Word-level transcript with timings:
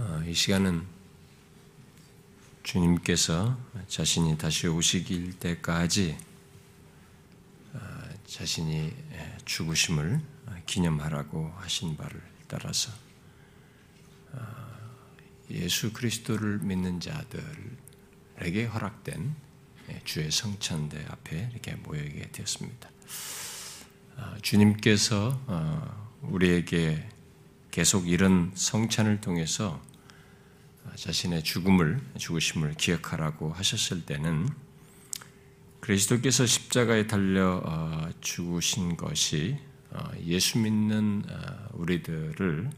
어, 0.00 0.22
이 0.24 0.32
시간은 0.32 0.86
주님께서 2.62 3.58
자신이 3.88 4.38
다시 4.38 4.68
오시길 4.68 5.40
때까지 5.40 6.16
어, 7.72 7.78
자신이 8.24 8.94
죽으심을 9.44 10.20
기념하라고 10.66 11.52
하신 11.56 11.96
바를 11.96 12.22
따라서 12.46 12.92
어, 14.34 14.40
예수 15.50 15.92
그리스도를 15.92 16.58
믿는 16.60 17.00
자들에게 17.00 18.66
허락된 18.66 19.34
주의 20.04 20.30
성찬대 20.30 21.06
앞에 21.08 21.48
이렇게 21.50 21.74
모이게 21.74 22.30
되었습니다. 22.30 22.88
주님께서 24.42 25.40
우리에게 26.22 27.17
계속 27.78 28.08
이런 28.08 28.50
성찬을 28.56 29.20
통해서 29.20 29.80
자신의 30.96 31.44
죽음을 31.44 32.00
죽으심을 32.16 32.74
기억하라고 32.74 33.52
하셨을 33.52 34.04
때는 34.04 34.48
그리스도께서 35.78 36.44
십자가에 36.44 37.06
달려 37.06 37.62
어, 37.64 38.08
죽으신 38.20 38.96
것이 38.96 39.58
어, 39.92 40.10
예수 40.24 40.58
믿는 40.58 41.22
어, 41.30 41.68
우리들을 41.74 42.68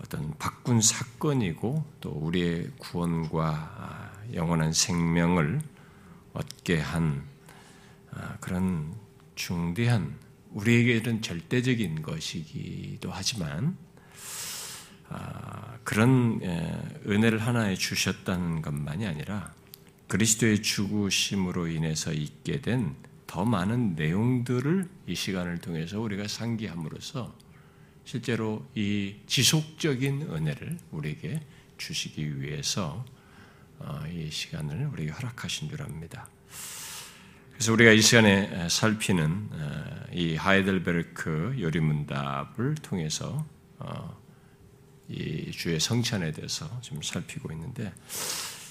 어떤 0.00 0.36
바꾼 0.38 0.80
사건이고 0.80 1.84
또 2.00 2.10
우리의 2.10 2.72
구원과 2.78 4.24
영원한 4.34 4.72
생명을 4.72 5.60
얻게 6.32 6.80
한 6.80 7.22
그런 8.40 8.92
중대한 9.36 10.18
우리에게는 10.50 11.22
절대적인 11.22 12.02
것이기도 12.02 13.10
하지만 13.12 13.76
아, 13.76 13.84
그런 15.84 16.40
예, 16.42 16.78
은혜를 17.06 17.38
하나에 17.38 17.74
주셨다는 17.74 18.62
것만이 18.62 19.06
아니라 19.06 19.52
그리스도의 20.08 20.62
죽으심으로 20.62 21.68
인해서 21.68 22.12
있게 22.12 22.60
된 22.60 22.94
더 23.34 23.44
많은 23.44 23.96
내용들을 23.96 24.88
이 25.08 25.14
시간을 25.16 25.58
통해서 25.58 25.98
우리가 25.98 26.28
상기함으로써 26.28 27.36
실제로 28.04 28.64
이 28.76 29.16
지속적인 29.26 30.28
은혜를 30.30 30.78
우리에게 30.92 31.40
주시기 31.76 32.40
위해서 32.40 33.04
어, 33.80 34.04
이 34.08 34.30
시간을 34.30 34.86
우리에게 34.86 35.10
허락하신 35.10 35.68
줄 35.68 35.82
압니다. 35.82 36.28
그래서 37.54 37.72
우리가 37.72 37.90
이 37.90 38.00
시간에 38.00 38.68
살피는 38.68 39.48
이 40.12 40.36
하이델베르크 40.36 41.56
요리문답을 41.58 42.76
통해서 42.76 43.44
어, 43.80 44.16
이 45.08 45.50
주의 45.50 45.78
성찬에 45.78 46.32
대해서 46.32 46.80
좀 46.80 47.02
살피고 47.02 47.52
있는데 47.52 47.92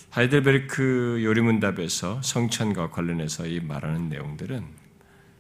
하이델베르크 0.10 1.22
요리문답에서 1.24 2.22
성찬과 2.22 2.92
관련해서 2.92 3.48
이 3.48 3.60
말하는 3.60 4.10
내용들은 4.10 4.66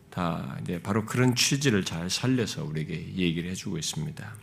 다 0.09 0.57
이제 0.61 0.81
바로 0.81 1.05
그런 1.05 1.35
취지를 1.35 1.83
잘 1.83 2.09
살려서 2.09 2.63
우리에게 2.65 3.15
얘기를 3.15 3.49
해주고 3.51 3.77
있습니다. 3.77 4.35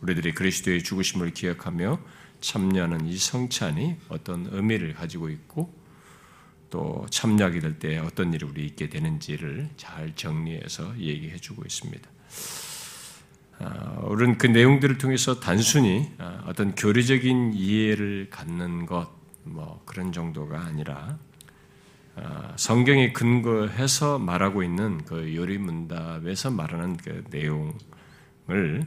우리들이 0.00 0.32
그리스도의 0.32 0.82
죽으심을 0.82 1.32
기억하며 1.32 2.00
참여하는 2.40 3.06
이 3.06 3.16
성찬이 3.16 3.96
어떤 4.08 4.46
의미를 4.50 4.94
가지고 4.94 5.28
있고 5.28 5.72
또 6.70 7.06
참여하게 7.10 7.60
될 7.60 7.78
때 7.78 7.98
어떤 7.98 8.32
일이 8.32 8.44
우리 8.44 8.66
있게 8.66 8.88
되는지를 8.88 9.70
잘 9.76 10.14
정리해서 10.14 10.96
얘기해주고 10.98 11.62
있습니다. 11.66 12.10
아, 13.60 13.98
우리는 14.02 14.38
그 14.38 14.46
내용들을 14.46 14.98
통해서 14.98 15.40
단순히 15.40 16.12
아, 16.18 16.44
어떤 16.46 16.74
교리적인 16.76 17.54
이해를 17.54 18.28
갖는 18.30 18.86
것, 18.86 19.08
뭐 19.42 19.82
그런 19.84 20.12
정도가 20.12 20.60
아니라 20.60 21.18
아, 22.14 22.52
성경에 22.56 23.12
근거해서 23.12 24.20
말하고 24.20 24.62
있는 24.62 25.04
그 25.04 25.34
요리문답에서 25.34 26.50
말하는 26.52 26.96
그 26.98 27.24
내용을 27.30 28.86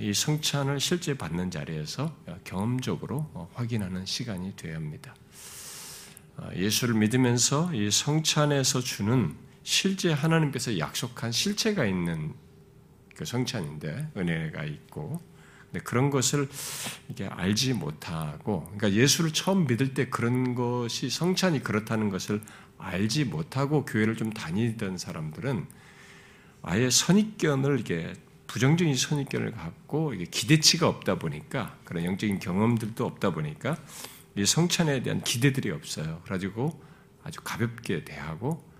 이 0.00 0.12
성찬을 0.12 0.80
실제 0.80 1.16
받는 1.16 1.50
자리에서 1.50 2.16
경험적으로 2.44 3.30
어, 3.34 3.48
확인하는 3.54 4.04
시간이 4.06 4.56
되어야 4.56 4.76
합니다. 4.76 5.14
예수를 6.56 6.94
믿으면서 6.94 7.72
이 7.74 7.90
성찬에서 7.90 8.80
주는 8.80 9.36
실제 9.62 10.12
하나님께서 10.12 10.78
약속한 10.78 11.30
실체가 11.30 11.84
있는 11.84 12.34
그 13.16 13.24
성찬인데 13.24 14.12
은혜가 14.16 14.64
있고 14.64 15.20
근데 15.70 15.82
그런 15.84 16.10
것을 16.10 16.48
이게 17.08 17.26
알지 17.26 17.74
못하고 17.74 18.64
그러니까 18.64 18.92
예수를 18.92 19.32
처음 19.32 19.66
믿을 19.66 19.94
때 19.94 20.08
그런 20.08 20.54
것이 20.54 21.08
성찬이 21.08 21.62
그렇다는 21.62 22.10
것을 22.10 22.42
알지 22.78 23.24
못하고 23.24 23.84
교회를 23.84 24.16
좀 24.16 24.32
다니던 24.32 24.98
사람들은 24.98 25.66
아예 26.62 26.90
선입견을 26.90 27.80
이게 27.80 28.12
부정적인 28.46 28.94
선입견을 28.94 29.52
갖고 29.52 30.12
이게 30.12 30.24
기대치가 30.26 30.88
없다 30.88 31.18
보니까 31.18 31.78
그런 31.84 32.04
영적인 32.04 32.38
경험들도 32.38 33.04
없다 33.04 33.30
보니까 33.30 33.78
이 34.36 34.44
성찬에 34.44 35.02
대한 35.02 35.22
기대들이 35.22 35.70
없어요. 35.70 36.20
그래가지고 36.24 36.78
아주 37.24 37.40
가볍게 37.42 38.04
대하고 38.04 38.50
어, 38.50 38.71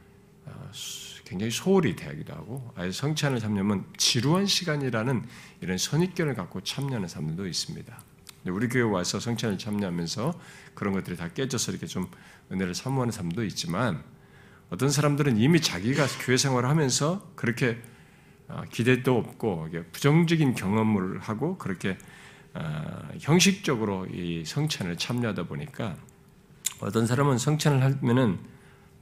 굉장히 1.25 1.51
소홀히 1.51 1.97
대하기도 1.97 2.33
하고 2.35 2.73
아예 2.77 2.91
성찬을 2.91 3.41
참여하면 3.41 3.87
지루한 3.97 4.47
시간이라는 4.47 5.27
이런 5.61 5.79
선입견을 5.79 6.35
갖고 6.35 6.61
참여하는 6.61 7.09
사람들도 7.09 7.47
있습니다. 7.47 7.99
우리 8.47 8.69
교회 8.69 8.83
와서 8.83 9.21
성찬을 9.21 9.57
참여하면서 9.57 10.39
그런 10.75 10.95
것들이 10.95 11.17
다 11.17 11.29
깨져서 11.29 11.73
이렇게 11.73 11.87
좀 11.87 12.09
은혜를 12.51 12.75
사모하는 12.75 13.13
사람도 13.13 13.45
있지만 13.45 14.03
어떤 14.69 14.91
사람들은 14.91 15.37
이미 15.37 15.61
자기가 15.61 16.07
교회 16.25 16.37
생활을 16.37 16.69
하면서 16.69 17.31
그렇게 17.37 17.81
어, 18.49 18.63
기대도 18.71 19.17
없고 19.17 19.69
부정적인 19.93 20.55
경험을 20.55 21.21
하고 21.21 21.57
그렇게 21.57 21.97
어, 22.55 23.09
형식적으로 23.21 24.07
이 24.07 24.45
성찬을 24.45 24.97
참여하다 24.97 25.45
보니까 25.45 25.97
어떤 26.81 27.07
사람은 27.07 27.39
성찬을 27.39 27.83
하면은 27.83 28.39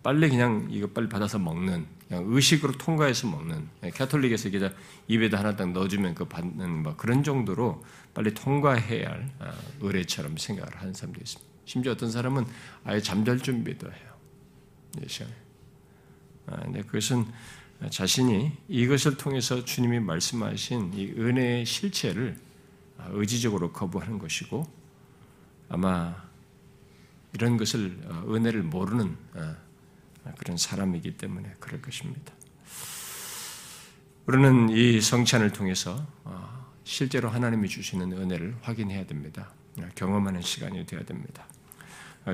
빨리 0.02 0.28
그냥 0.28 0.68
이거 0.70 0.86
빨리 0.86 1.08
받아서 1.08 1.38
먹는 1.38 1.86
그냥 2.08 2.24
의식으로 2.26 2.72
통과해서 2.72 3.28
먹는 3.28 3.68
캐톨릭에서 3.94 4.48
이게 4.48 4.72
입에다 5.08 5.38
하나 5.38 5.56
딱 5.56 5.70
넣어주면 5.72 6.14
그 6.14 6.24
받는 6.24 6.82
뭐 6.82 6.96
그런 6.96 7.22
정도로 7.22 7.84
빨리 8.14 8.32
통과해야 8.34 9.08
할 9.08 9.30
어, 9.40 9.52
의뢰처럼 9.80 10.36
생각을 10.36 10.76
하는 10.76 10.92
사람도 10.92 11.20
있습니다. 11.20 11.50
심지어 11.64 11.92
어떤 11.92 12.10
사람은 12.10 12.46
아예 12.84 13.00
잠잘 13.00 13.38
준비도 13.38 13.86
해요. 13.86 14.10
이 15.04 15.08
시간에. 15.08 15.32
아, 16.46 16.56
근데 16.62 16.82
그것은 16.82 17.26
자신이 17.90 18.52
이것을 18.68 19.16
통해서 19.16 19.64
주님이 19.64 20.00
말씀하신 20.00 20.92
이 20.94 21.12
은혜의 21.16 21.64
실체를 21.64 22.36
의지적으로 23.10 23.72
거부하는 23.72 24.18
것이고 24.18 24.66
아마 25.68 26.28
이런 27.32 27.56
것을 27.56 27.98
어, 28.06 28.34
은혜를 28.34 28.62
모르는 28.62 29.16
어, 29.34 29.56
그런 30.38 30.56
사람이기 30.56 31.16
때문에 31.16 31.54
그럴 31.58 31.80
것입니다. 31.82 32.32
우리는 34.26 34.68
이 34.70 35.00
성찬을 35.00 35.52
통해서 35.52 36.06
어, 36.24 36.66
실제로 36.84 37.28
하나님이 37.28 37.68
주시는 37.68 38.12
은혜를 38.12 38.56
확인해야 38.62 39.06
됩니다. 39.06 39.52
경험하는 39.94 40.42
시간이 40.42 40.86
되어야 40.86 41.04
됩니다. 41.04 41.46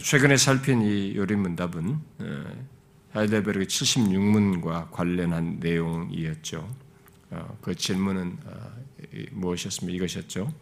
최근에 0.03 0.37
살핀 0.37 0.83
이 0.83 1.17
요리문답은 1.17 2.01
하이델베르그 3.13 3.67
76문과 3.67 4.91
관련한 4.91 5.59
내용이었죠. 5.61 6.69
그 7.61 7.75
질문은 7.75 8.39
무엇이었습니까? 9.33 9.97
이것이었죠. 9.97 10.53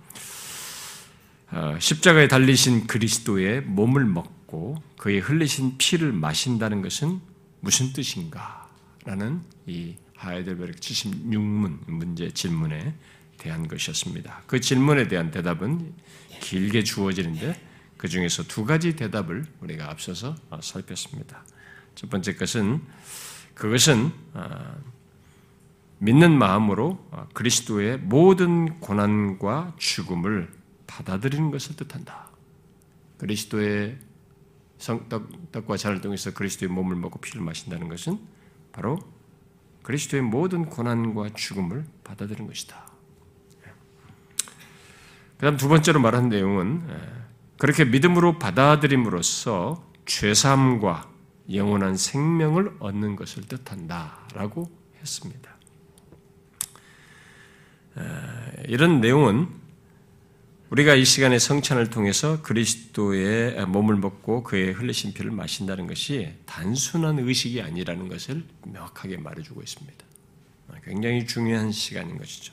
어, 1.53 1.77
십자가에 1.79 2.27
달리신 2.27 2.87
그리스도의 2.87 3.61
몸을 3.63 4.05
먹 4.05 4.44
고 4.55 4.81
그의 4.99 5.19
흘리신 5.19 5.79
피를 5.79 6.13
마신다는 6.13 6.81
것은 6.81 7.21
무슨 7.61 7.93
뜻인가? 7.93 8.71
라는 9.05 9.43
이 9.67 9.97
하이델베르크 10.17 10.79
76문 10.79 11.91
문제 11.91 12.31
질문에 12.31 12.95
대한 13.37 13.67
것이었습니다. 13.67 14.45
그 14.47 14.61
질문에 14.61 15.09
대한 15.09 15.33
대답은 15.33 15.93
길게 16.41 16.85
주어지는데 16.85 17.61
그 17.97 18.09
중에서 18.09 18.45
두 18.45 18.65
가지 18.65 18.95
대답을 18.95 19.45
우리가 19.61 19.91
앞서서 19.91 20.37
살폈습니다. 20.63 21.45
첫 21.97 22.09
번째 22.09 22.35
것은 22.37 22.81
그것은 23.55 24.13
어, 24.35 24.77
믿는 25.99 26.37
마음으로 26.39 27.05
그리스도의 27.35 27.99
모든 27.99 28.79
고난과 28.81 29.75
죽음을 29.79 30.53
받아들이는 30.87 31.51
것을 31.51 31.77
뜻한다. 31.77 32.31
그리스도의 33.19 33.99
성떡, 34.79 35.53
떡과 35.53 35.77
잔을 35.77 36.01
통해서 36.01 36.33
그리스도의 36.33 36.71
몸을 36.71 36.97
먹고 36.97 37.21
피를 37.21 37.43
마신다는 37.43 37.89
것은 37.89 38.19
바로 38.73 38.99
그리스도의 39.83 40.23
모든 40.23 40.67
고난과 40.67 41.31
죽음을 41.35 41.85
받아들이는 42.05 42.49
것이다. 42.49 42.87
그 45.37 45.47
다음 45.47 45.57
두 45.57 45.69
번째로 45.69 46.01
말한 46.01 46.29
내용은 46.29 46.83
그렇게 47.59 47.85
믿음으로 47.85 48.39
받아들임으로써 48.39 49.85
죄사함과 50.07 51.11
영원한 51.53 51.97
생명을 51.97 52.77
얻는 52.79 53.17
것을 53.17 53.47
뜻한다라고 53.47 54.71
했습니다. 55.01 55.55
이런 58.67 59.01
내용은 59.01 59.49
우리가 60.75 60.97
이 60.97 61.05
시간에 61.05 61.39
성찬을 61.39 61.91
통해서 61.91 62.43
그리스도의 62.43 63.65
몸을 63.67 63.95
먹고 63.95 64.43
그의 64.43 64.73
흘리신 64.73 65.15
피를 65.15 65.31
마신다는 65.31 65.87
것이 65.87 66.35
단순한 66.47 67.21
의식이 67.21 67.63
아니라는 67.63 68.09
것을 68.09 68.45
명확하게 68.67 69.19
말해주고 69.19 69.63
있습니다. 69.63 70.05
굉장히 70.85 71.29
중요한 71.29 71.71
시간인 71.71 72.19
것이죠. 72.19 72.53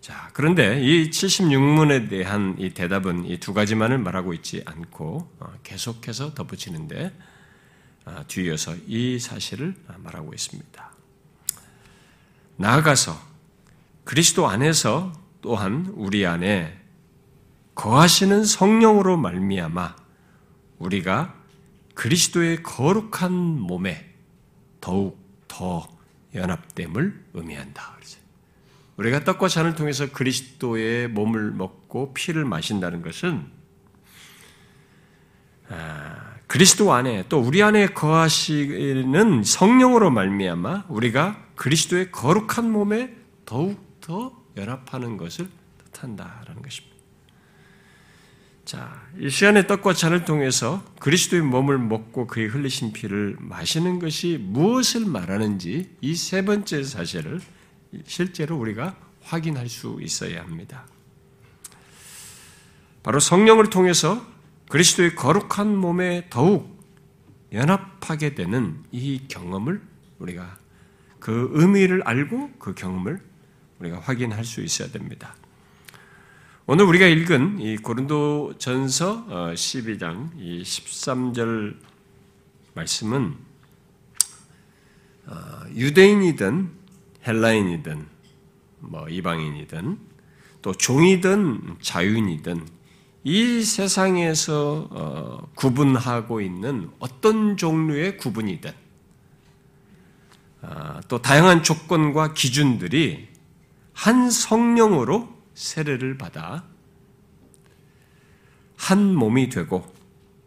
자, 0.00 0.30
그런데 0.32 0.80
이 0.82 1.10
76문에 1.10 2.08
대한 2.08 2.56
이 2.58 2.70
대답은 2.70 3.26
이 3.26 3.36
두 3.36 3.52
가지만을 3.52 3.98
말하고 3.98 4.32
있지 4.32 4.62
않고 4.64 5.36
어, 5.40 5.52
계속해서 5.64 6.32
덧붙이는데 6.32 7.12
어, 8.06 8.24
뒤이어서 8.26 8.74
이 8.86 9.18
사실을 9.18 9.74
말하고 9.98 10.32
있습니다. 10.32 10.92
나아가서 12.56 13.20
그리스도 14.04 14.48
안에서 14.48 15.23
또한 15.44 15.92
우리 15.94 16.24
안에 16.24 16.74
거하시는 17.74 18.44
성령으로 18.44 19.18
말미암아 19.18 19.94
우리가 20.78 21.34
그리스도의 21.92 22.62
거룩한 22.62 23.30
몸에 23.60 24.14
더욱 24.80 25.22
더 25.46 25.86
연합됨을 26.34 27.26
의미한다. 27.34 27.94
우리가 28.96 29.24
떡과 29.24 29.48
잔을 29.48 29.74
통해서 29.74 30.10
그리스도의 30.10 31.08
몸을 31.08 31.50
먹고 31.50 32.14
피를 32.14 32.46
마신다는 32.46 33.02
것은 33.02 33.44
아, 35.68 36.36
그리스도 36.46 36.94
안에 36.94 37.26
또 37.28 37.38
우리 37.38 37.62
안에 37.62 37.88
거하시는 37.88 39.42
성령으로 39.44 40.10
말미암아 40.10 40.84
우리가 40.88 41.44
그리스도의 41.54 42.12
거룩한 42.12 42.70
몸에 42.70 43.14
더욱 43.44 44.00
더 44.00 44.43
연합하는 44.56 45.16
것을 45.16 45.48
뜻한다라는 45.92 46.62
것입니다. 46.62 46.94
자, 48.64 49.02
이 49.18 49.28
시간의 49.28 49.66
떡과 49.66 49.92
잔을 49.92 50.24
통해서 50.24 50.82
그리스도의 50.98 51.42
몸을 51.42 51.78
먹고 51.78 52.26
그의 52.26 52.48
흘리신 52.48 52.92
피를 52.92 53.36
마시는 53.38 53.98
것이 53.98 54.38
무엇을 54.40 55.04
말하는지 55.04 55.96
이 56.00 56.14
세 56.14 56.44
번째 56.44 56.82
사실을 56.82 57.40
실제로 58.06 58.56
우리가 58.58 58.96
확인할 59.22 59.68
수 59.68 59.98
있어야 60.00 60.42
합니다. 60.42 60.86
바로 63.02 63.20
성령을 63.20 63.68
통해서 63.68 64.26
그리스도의 64.70 65.14
거룩한 65.14 65.76
몸에 65.76 66.28
더욱 66.30 66.74
연합하게 67.52 68.34
되는 68.34 68.82
이 68.90 69.28
경험을 69.28 69.82
우리가 70.18 70.56
그 71.20 71.50
의미를 71.52 72.02
알고 72.04 72.52
그 72.58 72.74
경험을 72.74 73.20
우리가 73.84 74.00
확인할 74.00 74.44
수 74.44 74.62
있어야 74.62 74.88
됩니다. 74.88 75.34
오늘 76.66 76.86
우리가 76.86 77.06
읽은 77.06 77.60
이 77.60 77.76
고린도 77.76 78.54
전서 78.58 79.26
12장 79.26 80.04
어, 80.04 80.30
이 80.38 80.62
13절 80.62 81.76
말씀은 82.72 83.34
어, 85.26 85.34
유대인이든 85.74 86.70
헬라인이든 87.26 88.06
뭐 88.80 89.08
이방인이든 89.08 89.98
또 90.62 90.72
종이든 90.72 91.76
자유인이든 91.82 92.66
이 93.24 93.62
세상에서 93.62 94.88
어, 94.90 95.48
구분하고 95.54 96.40
있는 96.40 96.90
어떤 96.98 97.56
종류의 97.56 98.16
구분이든 98.16 98.84
또 101.08 101.20
다양한 101.20 101.62
조건과 101.62 102.32
기준들이 102.32 103.33
한 103.94 104.30
성령으로 104.30 105.32
세례를 105.54 106.18
받아 106.18 106.64
한 108.76 109.14
몸이 109.14 109.48
되고 109.48 109.90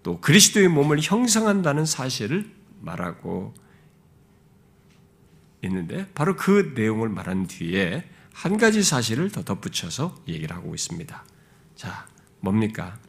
또 0.03 0.21
그리스도의 0.21 0.67
몸을 0.67 0.99
형성한다는 1.01 1.85
사실을 1.85 2.51
말하고 2.81 3.53
있는데 5.63 6.07
바로 6.13 6.35
그 6.35 6.73
내용을 6.75 7.09
말한 7.09 7.47
뒤에 7.47 8.07
한 8.33 8.57
가지 8.57 8.83
사실을 8.83 9.31
더 9.31 9.44
덧붙여서 9.44 10.15
얘기를 10.27 10.55
하고 10.55 10.75
있습니다. 10.75 11.25
자, 11.75 12.05
뭡니까? 12.39 12.99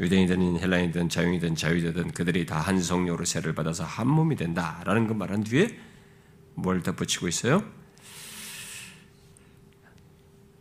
유대인이든 0.00 0.58
헬라인이든 0.58 1.08
자유인이든 1.08 1.54
자유자든 1.54 2.10
그들이 2.10 2.44
다 2.46 2.58
한 2.58 2.80
성령으로 2.82 3.24
세를 3.24 3.54
받아서 3.54 3.84
한 3.84 4.08
몸이 4.08 4.34
된다라는 4.34 5.06
것 5.06 5.14
말한 5.14 5.44
뒤에 5.44 5.78
뭘 6.54 6.82
덧붙이고 6.82 7.28
있어요? 7.28 7.62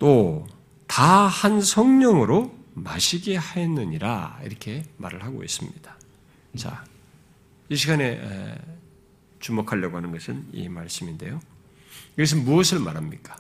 또 0.04 0.46
다 0.86 1.28
한 1.30 1.62
성령으로 1.62 2.54
마시게 2.74 3.38
하였느니라 3.38 4.42
이렇게 4.44 4.84
말을 4.98 5.24
하고 5.24 5.46
있습니다. 5.46 5.96
자, 6.58 6.84
이 7.70 7.76
시간에 7.78 8.20
주목하려고 9.40 9.96
하는 9.96 10.12
것은 10.12 10.46
이 10.52 10.68
말씀인데요. 10.68 11.40
이것은 12.18 12.44
무엇을 12.44 12.80
말합니까? 12.80 13.38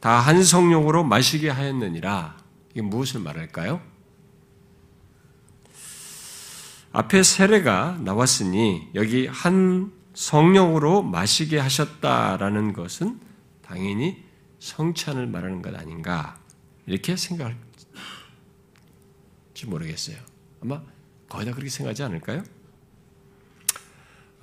다 0.00 0.20
한 0.20 0.44
성령으로 0.44 1.02
마시게 1.02 1.48
하였느니라. 1.48 2.36
이게 2.72 2.82
무엇을 2.82 3.20
말할까요? 3.20 3.80
앞에 6.92 7.22
세례가 7.22 8.00
나왔으니 8.02 8.90
여기 8.94 9.26
한 9.26 9.92
성령으로 10.12 11.02
마시게 11.02 11.58
하셨다라는 11.58 12.74
것은 12.74 13.18
당연히 13.62 14.25
성찬을 14.58 15.26
말하는 15.26 15.62
것 15.62 15.74
아닌가 15.74 16.40
이렇게 16.86 17.16
생각할지 17.16 17.56
모르겠어요. 19.66 20.16
아마 20.62 20.82
거의 21.28 21.46
다 21.46 21.52
그렇게 21.52 21.68
생각하지 21.68 22.02
않을까요? 22.04 22.42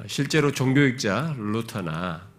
실제로 0.07 0.51
종교학자 0.51 1.35
루터나 1.37 2.29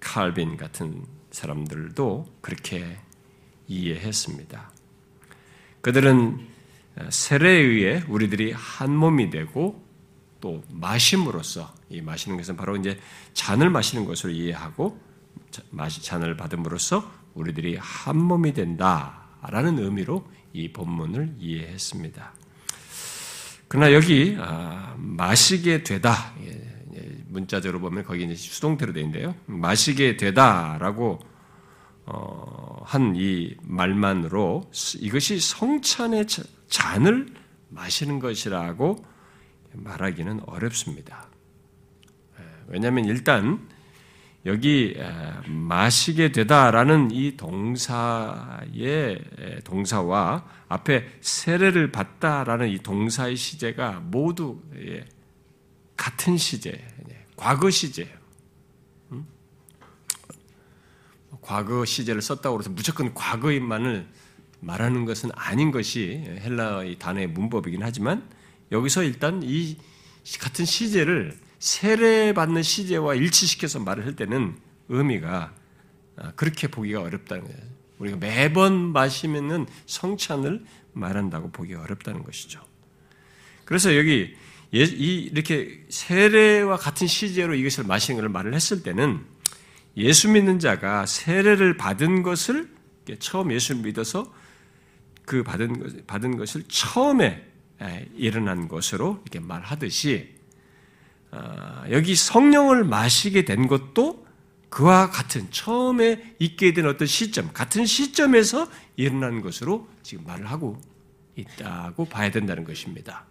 칼빈 0.00 0.56
같은 0.56 1.04
사람들도 1.30 2.38
그렇게 2.40 2.98
이해했습니다. 3.66 4.70
그들은 5.80 6.46
세례에 7.10 7.58
의해 7.58 8.04
우리들이 8.08 8.52
한 8.52 8.94
몸이 8.94 9.30
되고 9.30 9.84
또 10.40 10.62
마심으로써 10.70 11.74
이 11.88 12.00
마시는 12.00 12.36
것은 12.36 12.56
바로 12.56 12.76
이제 12.76 13.00
잔을 13.32 13.70
마시는 13.70 14.04
것으로 14.04 14.32
이해하고 14.32 15.00
잔을 16.02 16.36
받음으로써 16.36 17.10
우리들이 17.34 17.76
한 17.80 18.16
몸이 18.16 18.52
된다라는 18.52 19.78
의미로 19.78 20.26
이 20.52 20.72
본문을 20.72 21.36
이해했습니다. 21.38 22.32
그러나 23.68 23.92
여기 23.92 24.36
아, 24.38 24.94
마시게 24.98 25.82
되다 25.82 26.32
문자적으로 27.28 27.80
보면 27.80 28.04
거기 28.04 28.24
이제 28.24 28.34
수동태로 28.34 28.92
되어 28.92 29.02
있는데요. 29.02 29.34
마시게 29.46 30.16
되다라고 30.16 31.18
어, 32.06 32.82
한 32.84 33.16
이 33.16 33.56
말만으로 33.62 34.70
이것이 34.98 35.40
성찬의 35.40 36.26
잔을 36.68 37.26
마시는 37.70 38.18
것이라고 38.20 39.04
말하기는 39.72 40.40
어렵습니다. 40.46 41.26
예, 42.38 42.44
왜냐하면 42.68 43.06
일단 43.06 43.68
여기 44.46 44.94
마시게 45.46 46.30
되다라는 46.30 47.10
이 47.12 47.36
동사의 47.36 49.18
동사와 49.64 50.44
앞에 50.68 51.18
세례를 51.20 51.92
받다라는 51.92 52.68
이 52.68 52.78
동사의 52.78 53.36
시제가 53.36 54.00
모두 54.00 54.60
예, 54.76 55.04
같은 55.96 56.36
시제, 56.36 56.70
예, 56.72 57.26
과거 57.36 57.70
시제예요. 57.70 58.12
음? 59.12 59.26
과거 61.40 61.84
시제를 61.86 62.20
썼다고 62.20 62.58
해서 62.58 62.70
무조건 62.70 63.14
과거인만을 63.14 64.06
말하는 64.60 65.06
것은 65.06 65.30
아닌 65.34 65.70
것이 65.70 66.22
헬라의 66.40 66.98
단어의 66.98 67.28
문법이긴 67.28 67.82
하지만 67.82 68.28
여기서 68.72 69.04
일단 69.04 69.42
이 69.42 69.78
같은 70.40 70.64
시제를 70.64 71.38
세례받는 71.64 72.62
시제와 72.62 73.14
일치시켜서 73.14 73.80
말을 73.80 74.04
할 74.04 74.14
때는 74.14 74.54
의미가 74.90 75.54
아, 76.16 76.32
그렇게 76.32 76.68
보기가 76.68 77.00
어렵다는 77.00 77.44
거예요. 77.44 77.58
우리가 77.98 78.18
매번 78.18 78.92
마시면은 78.92 79.66
성찬을 79.86 80.62
말한다고 80.92 81.52
보기 81.52 81.72
어렵다는 81.72 82.22
것이죠. 82.22 82.60
그래서 83.64 83.96
여기 83.96 84.36
예, 84.74 84.78
이렇게 84.78 85.86
세례와 85.88 86.76
같은 86.76 87.06
시제로 87.06 87.54
이것을 87.54 87.84
마시는 87.84 88.16
것을 88.16 88.28
말을 88.28 88.52
했을 88.52 88.82
때는 88.82 89.24
예수 89.96 90.28
믿는 90.28 90.58
자가 90.58 91.06
세례를 91.06 91.78
받은 91.78 92.22
것을 92.22 92.68
처음 93.20 93.50
예수를 93.50 93.80
믿어서 93.80 94.30
그 95.24 95.42
받은 95.42 96.36
것을 96.36 96.64
처음에 96.68 97.42
일어난 98.16 98.68
것으로 98.68 99.22
이렇게 99.22 99.40
말하듯이 99.40 100.34
아, 100.42 100.43
여기 101.90 102.14
성령을 102.14 102.84
마시게 102.84 103.44
된 103.44 103.66
것도 103.66 104.24
그와 104.68 105.10
같은 105.10 105.50
처음에 105.50 106.34
있게 106.38 106.72
된 106.72 106.86
어떤 106.86 107.06
시점, 107.06 107.52
같은 107.52 107.86
시점에서 107.86 108.68
일어난 108.96 109.40
것으로 109.40 109.88
지금 110.02 110.24
말을 110.24 110.46
하고 110.50 110.80
있다고 111.36 112.06
봐야 112.06 112.30
된다는 112.30 112.64
것입니다. 112.64 113.24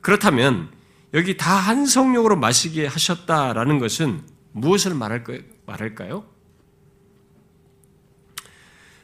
그렇다면 0.00 0.70
여기 1.12 1.36
다 1.36 1.58
한 1.58 1.86
성령으로 1.86 2.36
마시게 2.36 2.86
하셨다라는 2.86 3.78
것은 3.78 4.22
무엇을 4.52 4.94
말할까요? 4.94 6.24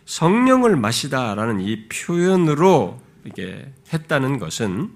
성령을 0.07 0.77
마시다라는 0.77 1.61
이 1.61 1.89
표현으로 1.89 3.01
이게 3.25 3.73
했다는 3.93 4.39
것은 4.39 4.93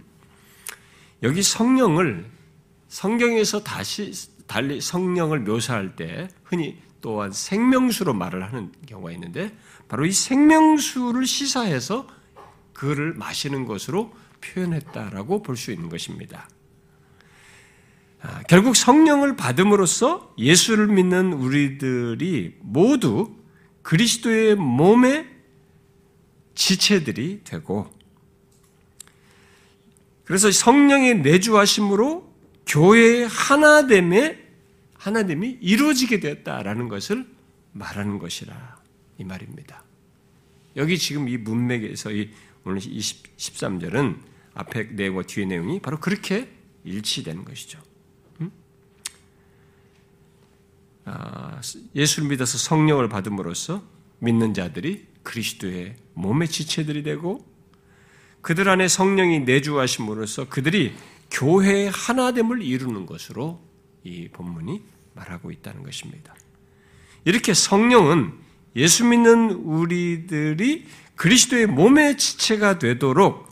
여기 1.23 1.43
성령을 1.43 2.31
성경에서 2.91 3.63
다시 3.63 4.13
달리 4.47 4.81
성령을 4.81 5.41
묘사할 5.41 5.95
때 5.95 6.29
흔히 6.45 6.77
또한 7.01 7.33
생명수로 7.33 8.13
말을 8.13 8.43
하는 8.43 8.73
경우가 8.87 9.13
있는데 9.13 9.57
바로 9.89 10.05
이 10.05 10.13
생명수를 10.13 11.25
시사해서 11.25 12.07
그를 12.75 13.15
마시는 13.15 13.65
것으로 13.65 14.13
표현했다라고 14.41 15.43
볼 15.43 15.57
수 15.57 15.71
있는 15.71 15.89
것입니다. 15.89 16.49
아, 18.23 18.43
결국 18.49 18.77
성령을 18.77 19.37
받음으로써 19.37 20.35
예수를 20.37 20.89
믿는 20.89 21.33
우리들이 21.33 22.57
모두 22.61 23.35
그리스도의 23.83 24.57
몸의 24.57 25.27
지체들이 26.55 27.43
되고 27.45 27.91
그래서 30.25 30.51
성령의 30.51 31.21
내주하심으로 31.21 32.30
교회의 32.71 33.27
하나됨에 33.27 34.49
하나됨이 34.95 35.59
이루어지게 35.61 36.21
되었다라는 36.21 36.89
것을 36.89 37.27
말하는 37.73 38.19
것이라 38.19 38.81
이 39.19 39.25
말입니다. 39.25 39.83
여기 40.77 40.97
지금 40.97 41.29
이 41.29 41.37
문맥에서 41.37 42.13
이 42.13 42.31
오늘 42.65 42.79
20, 42.79 43.37
13절은 43.37 44.19
앞에 44.55 44.85
내용과 44.93 45.23
뒤의 45.23 45.47
내용이 45.47 45.81
바로 45.81 45.99
그렇게 45.99 46.49
일치되는 46.85 47.45
것이죠. 47.45 47.81
아, 51.07 51.61
예수를 51.95 52.29
믿어서 52.29 52.57
성령을 52.57 53.09
받음으로써 53.09 53.83
믿는 54.21 54.55
자들이 54.55 55.07
그리스도의 55.25 55.97
몸의 56.15 56.49
지체들이 56.49 57.03
되고 57.03 57.45
그들 58.43 58.69
안에 58.69 58.87
성령이 58.87 59.41
내주하심으로써 59.41 60.49
그들이 60.49 60.95
교회의 61.31 61.91
하나됨을 61.91 62.63
이루는 62.63 63.07
것으로 63.07 63.63
이 64.05 64.29
본문이 64.29 64.83
말하고 65.15 65.51
있다는 65.51 65.83
것입니다. 65.83 66.35
이렇게 67.25 67.55
성령은 67.55 68.33
예수 68.77 69.05
믿는 69.05 69.51
우리들이 69.51 70.87
그리스도의 71.17 71.67
몸의 71.67 72.17
지체가 72.17 72.79
되도록 72.79 73.49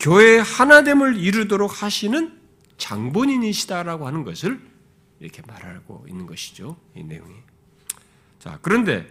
교회의 0.00 0.42
하나됨을 0.42 1.16
이루도록 1.16 1.82
하시는 1.82 2.38
장본인이시다라고 2.76 4.06
하는 4.06 4.24
것을 4.24 4.60
이렇게 5.20 5.42
말하고 5.46 6.06
있는 6.08 6.26
것이죠. 6.26 6.76
이 6.94 7.02
내용이. 7.02 7.34
자, 8.38 8.58
그런데 8.62 9.10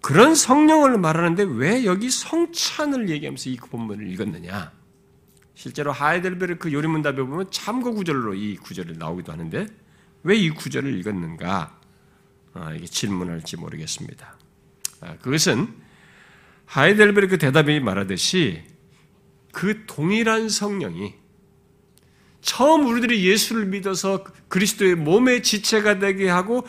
그런 0.00 0.34
성령을 0.34 0.98
말하는데 0.98 1.44
왜 1.44 1.84
여기 1.84 2.10
성찬을 2.10 3.08
얘기하면서 3.10 3.50
이 3.50 3.56
본문을 3.56 4.08
읽었느냐? 4.12 4.72
실제로 5.54 5.92
하이델베르크 5.92 6.72
요리문답에 6.72 7.16
보면 7.16 7.50
참고 7.50 7.94
구절로 7.94 8.34
이 8.34 8.56
구절이 8.56 8.96
나오기도 8.96 9.32
하는데 9.32 9.66
왜 10.24 10.36
이 10.38 10.50
구절을 10.50 10.98
읽었는가? 10.98 11.78
아, 12.54 12.72
이게 12.74 12.86
질문할지 12.86 13.56
모르겠습니다. 13.56 14.36
아, 15.00 15.16
그것은 15.18 15.74
하이델베르크 16.66 17.38
대답이 17.38 17.80
말하듯이 17.80 18.62
그 19.52 19.84
동일한 19.86 20.48
성령이 20.48 21.14
처음 22.40 22.86
우리들이 22.86 23.24
예수를 23.28 23.66
믿어서 23.66 24.24
그리스도의 24.48 24.96
몸의 24.96 25.42
지체가 25.42 25.98
되게 25.98 26.28
하고 26.28 26.66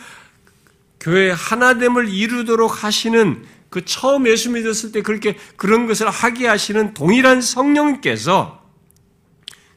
교회 0.99 1.31
하나됨을 1.31 2.09
이루도록 2.09 2.83
하시는 2.83 3.43
그 3.69 3.83
처음 3.85 4.27
예수 4.27 4.51
믿었을 4.51 4.91
때 4.91 5.01
그렇게 5.01 5.35
그런 5.55 5.87
것을 5.87 6.09
하게 6.09 6.47
하시는 6.47 6.93
동일한 6.93 7.41
성령께서 7.41 8.62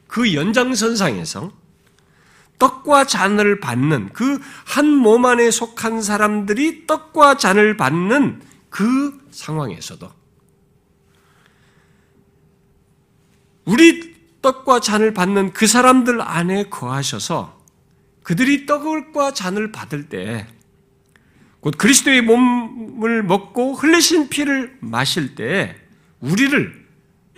그 0.07 0.33
연장선상에서 0.33 1.51
떡과 2.59 3.05
잔을 3.05 3.59
받는 3.59 4.09
그 4.13 4.39
한 4.65 4.85
몸 4.97 5.25
안에 5.25 5.51
속한 5.51 6.01
사람들이 6.01 6.87
떡과 6.87 7.37
잔을 7.37 7.77
받는 7.77 8.41
그 8.69 9.19
상황에서도 9.31 10.09
우리 13.65 14.15
떡과 14.41 14.79
잔을 14.79 15.13
받는 15.13 15.53
그 15.53 15.67
사람들 15.67 16.21
안에 16.21 16.69
거하셔서 16.69 17.57
그들이 18.23 18.65
떡과 18.65 19.33
잔을 19.33 19.71
받을 19.71 20.09
때, 20.09 20.47
곧 21.59 21.75
그리스도의 21.77 22.21
몸을 22.21 23.23
먹고 23.23 23.73
흘리신 23.73 24.29
피를 24.29 24.77
마실 24.81 25.35
때, 25.35 25.75
우리를 26.19 26.87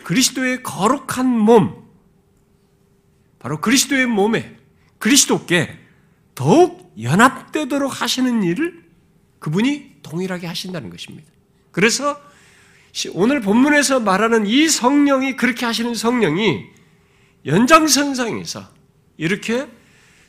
그리스도의 0.03 0.63
거룩한 0.63 1.27
몸, 1.27 1.88
바로 3.39 3.59
그리스도의 3.61 4.05
몸에 4.05 4.57
그리스도께 4.99 5.77
더욱 6.35 6.93
연합되도록 7.01 8.01
하시는 8.01 8.43
일을 8.43 8.83
그분이 9.39 9.97
동일하게 10.03 10.47
하신다는 10.47 10.89
것입니다. 10.89 11.29
그래서 11.71 12.19
오늘 13.13 13.41
본문에서 13.41 13.99
말하는 14.01 14.45
이 14.47 14.67
성령이 14.67 15.35
그렇게 15.35 15.65
하시는 15.65 15.93
성령이 15.95 16.65
연장선상에서 17.45 18.67
이렇게 19.17 19.67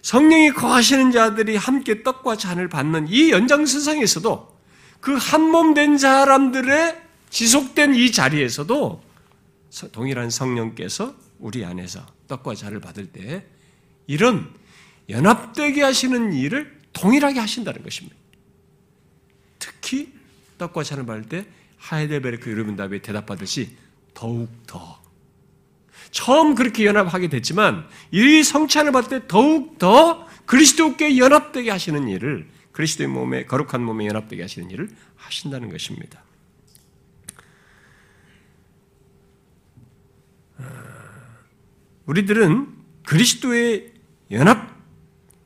성령이 0.03 0.53
거하시는 0.53 1.11
자들이 1.11 1.57
함께 1.57 2.03
떡과 2.03 2.37
잔을 2.37 2.69
받는 2.69 3.09
이 3.09 3.31
연장선상에서도 3.31 4.59
그 5.01 5.17
한 5.17 5.51
몸 5.51 5.75
된 5.75 5.99
사람들의 5.99 7.01
지속된 7.31 7.95
이 7.95 8.13
자리에서도 8.13 9.03
동일한 9.93 10.31
성령께서 10.31 11.15
우리 11.39 11.65
안에서 11.65 12.05
떡과 12.31 12.55
잔을 12.55 12.81
받을 12.81 13.07
때 13.07 13.45
이런 14.07 14.49
연합되게 15.09 15.83
하시는 15.83 16.33
일을 16.33 16.79
동일하게 16.93 17.41
하신다는 17.41 17.83
것입니다. 17.83 18.17
특히 19.59 20.13
떡과 20.59 20.85
잔을 20.85 21.05
받을 21.07 21.29
때 21.29 21.47
하이델베르크 21.79 22.49
유르문답에 22.49 23.03
대답하듯이 23.03 23.77
더욱 24.15 24.49
더 24.67 25.01
처음 26.13 26.55
그렇게 26.55 26.87
연합하게 26.87 27.29
됐지만 27.29 27.87
이 28.11 28.43
성찬을 28.43 28.93
받을 28.93 29.21
때 29.21 29.27
더욱 29.29 29.79
더 29.79 30.27
그리스도께 30.47 31.19
연합되게 31.19 31.71
하시는 31.71 32.09
일을 32.09 32.49
그리스도의 32.73 33.09
몸에 33.09 33.47
거룩한 33.47 33.83
몸에 33.83 34.07
연합되게 34.07 34.43
하시는 34.43 34.71
일을 34.71 34.89
하신다는 35.17 35.71
것입니다. 35.71 36.23
우리들은 42.07 42.69
그리스도의 43.07 43.93
연합, 44.31 44.77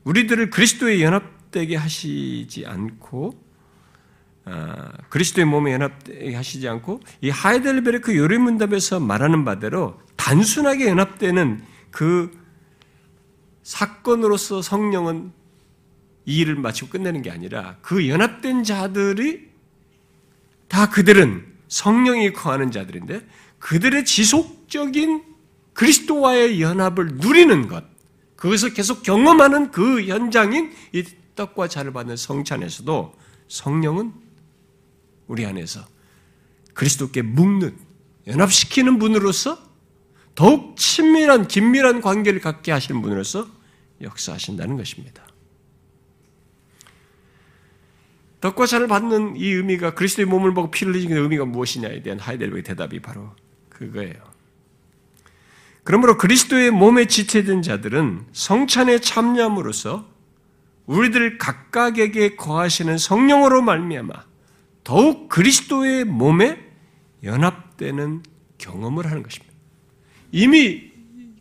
우리들을 0.03 0.49
그리스도의 0.49 1.01
연합되게 1.01 1.75
하시지 1.75 2.65
않고 2.65 3.43
아, 4.47 4.91
그리스도의 5.09 5.45
몸에 5.45 5.73
연합되게 5.73 6.35
하시지 6.35 6.67
않고 6.67 7.01
이 7.21 7.29
하이델베르크 7.29 8.15
요리문답에서 8.15 8.99
말하는 8.99 9.43
바대로 9.43 9.99
단순하게 10.15 10.87
연합되는 10.87 11.63
그 11.89 12.31
사건으로서 13.63 14.61
성령은 14.61 15.31
이 16.25 16.37
일을 16.37 16.55
마치고 16.55 16.89
끝내는 16.89 17.23
게 17.23 17.31
아니라 17.31 17.77
그 17.81 18.07
연합된 18.07 18.63
자들이 18.63 19.49
다 20.67 20.89
그들은 20.89 21.45
성령이 21.67 22.33
거하는 22.33 22.71
자들인데 22.71 23.25
그들의 23.59 24.05
지속적인 24.05 25.34
그리스도와의 25.75 26.61
연합을 26.61 27.17
누리는 27.17 27.67
것, 27.67 27.83
그것을 28.35 28.73
계속 28.73 29.03
경험하는 29.03 29.71
그 29.71 30.03
현장인 30.05 30.73
이 30.93 31.03
떡과 31.35 31.67
잔을 31.67 31.93
받는 31.93 32.15
성찬에서도 32.15 33.13
성령은 33.47 34.13
우리 35.27 35.45
안에서 35.45 35.85
그리스도께 36.73 37.21
묶는, 37.21 37.77
연합시키는 38.27 38.99
분으로서 38.99 39.59
더욱 40.33 40.75
친밀한, 40.77 41.47
긴밀한 41.47 42.01
관계를 42.01 42.41
갖게 42.41 42.71
하시는 42.71 43.01
분으로서 43.01 43.47
역사하신다는 44.01 44.77
것입니다. 44.77 45.25
떡과 48.41 48.65
잔을 48.65 48.87
받는 48.87 49.37
이 49.37 49.47
의미가 49.47 49.93
그리스도의 49.95 50.25
몸을 50.25 50.51
먹고 50.51 50.71
피를 50.71 50.93
흘리는 50.93 51.17
의미가 51.17 51.45
무엇이냐에 51.45 52.01
대한 52.01 52.19
하이델ber의 52.19 52.63
대답이 52.63 52.99
바로 53.01 53.35
그거예요. 53.69 54.34
그러므로 55.85 56.17
그리스도의 56.17 56.71
몸에 56.71 57.05
지체된 57.05 57.61
자들은 57.61 58.25
성찬에 58.33 58.99
참여함으로써 58.99 60.09
우리들 60.87 61.37
각각에게 61.37 62.35
거하시는 62.35 62.97
성령으로 62.97 63.61
말미암아 63.61 64.13
더욱 64.83 65.29
그리스도의 65.29 66.05
몸에 66.05 66.59
연합되는 67.23 68.23
경험을 68.57 69.05
하는 69.05 69.21
것입니다. 69.21 69.53
이미 70.31 70.91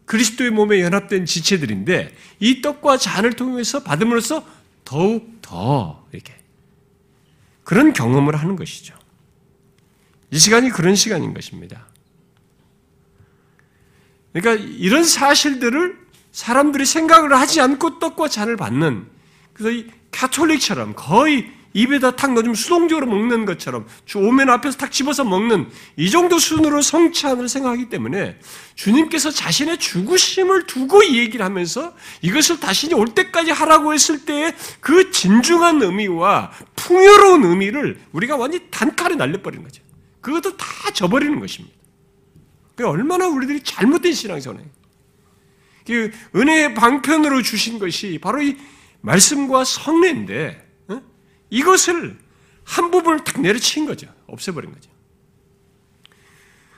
그리스도의 0.04 0.50
몸에 0.50 0.82
연합된 0.82 1.24
지체들인데 1.24 2.14
이 2.38 2.60
떡과 2.60 2.98
잔을 2.98 3.32
통해서 3.32 3.82
받음으로써 3.82 4.46
더욱 4.84 5.38
더 5.40 6.06
이렇게 6.12 6.34
그런 7.62 7.94
경험을 7.94 8.36
하는 8.36 8.56
것이죠. 8.56 8.94
이 10.30 10.38
시간이 10.38 10.68
그런 10.68 10.94
시간인 10.94 11.32
것입니다. 11.32 11.93
그러니까 14.34 14.64
이런 14.78 15.04
사실들을 15.04 15.96
사람들이 16.32 16.84
생각을 16.84 17.32
하지 17.34 17.60
않고 17.60 18.00
떡과 18.00 18.28
잔을 18.28 18.56
받는 18.56 19.06
그래서 19.52 19.70
이 19.70 19.86
카톨릭처럼 20.10 20.94
거의 20.96 21.50
입에다 21.72 22.14
탁 22.14 22.32
넣으면 22.32 22.54
수동적으로 22.54 23.06
먹는 23.06 23.46
것처럼 23.46 23.86
주 24.04 24.18
오면 24.18 24.48
앞에서 24.48 24.76
탁 24.76 24.92
집어서 24.92 25.24
먹는 25.24 25.68
이 25.96 26.10
정도 26.10 26.38
순으로 26.38 26.82
성찬을 26.82 27.48
생각하기 27.48 27.88
때문에 27.88 28.38
주님께서 28.76 29.30
자신의 29.30 29.78
죽으심을 29.78 30.66
두고 30.66 31.02
이 31.02 31.18
얘기를 31.18 31.44
하면서 31.44 31.92
이것을 32.22 32.60
다시 32.60 32.92
올 32.94 33.08
때까지 33.08 33.50
하라고 33.50 33.92
했을 33.92 34.24
때의 34.24 34.54
그 34.80 35.10
진중한 35.10 35.82
의미와 35.82 36.52
풍요로운 36.76 37.44
의미를 37.44 38.00
우리가 38.12 38.36
완전히 38.36 38.64
단칼에 38.70 39.16
날려버리는 39.16 39.64
거죠. 39.64 39.82
그것도 40.20 40.56
다 40.56 40.66
저버리는 40.92 41.38
것입니다. 41.40 41.83
얼마나 42.82 43.28
우리들이 43.28 43.62
잘못된 43.62 44.12
신앙생활이에요. 44.12 44.70
그 45.86 46.10
은혜의 46.34 46.74
방편으로 46.74 47.42
주신 47.42 47.78
것이 47.78 48.18
바로 48.20 48.42
이 48.42 48.56
말씀과 49.02 49.64
성례인데 49.64 50.64
이것을 51.50 52.18
한 52.64 52.90
부분을 52.90 53.22
탁 53.22 53.40
내려친 53.40 53.86
거죠. 53.86 54.12
없애버린 54.26 54.72
거죠. 54.72 54.90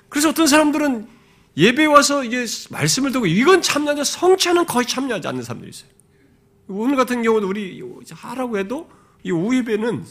그래서 0.09 0.29
어떤 0.31 0.47
사람들은 0.47 1.09
예배 1.57 1.87
와서 1.87 2.25
이게 2.25 2.45
말씀을 2.71 3.13
듣고 3.13 3.27
이건 3.27 3.63
참여하자 3.63 4.05
성찬은 4.05 4.67
거의 4.67 4.87
참여하지 4.87 5.29
않는 5.29 5.43
사람들이 5.43 5.71
있어요. 5.71 5.91
오늘 6.69 6.97
같은 6.97 7.23
경우도 7.23 7.49
우리 7.49 7.81
하라고 8.11 8.59
해도 8.59 8.91
이 9.23 9.31
오예배는 9.31 10.05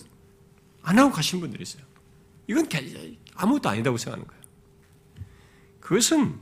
안 0.84 1.00
하고 1.00 1.12
가신 1.12 1.40
분들이 1.40 1.62
있어요. 1.62 1.84
이건 2.48 2.68
아무것도 3.36 3.70
아니다고 3.70 3.98
생각하는 3.98 4.26
거예요. 4.28 4.45
그것은 5.86 6.34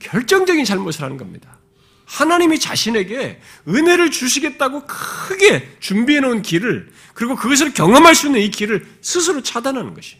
결정적인 0.00 0.64
잘못을 0.64 1.04
하는 1.04 1.16
겁니다. 1.16 1.56
하나님이 2.04 2.58
자신에게 2.58 3.40
은혜를 3.68 4.10
주시겠다고 4.10 4.86
크게 4.86 5.76
준비해 5.78 6.18
놓은 6.18 6.42
길을 6.42 6.92
그리고 7.14 7.36
그것을 7.36 7.74
경험할 7.74 8.16
수 8.16 8.26
있는 8.26 8.40
이 8.40 8.50
길을 8.50 8.84
스스로 9.00 9.40
차단하는 9.40 9.94
것이. 9.94 10.16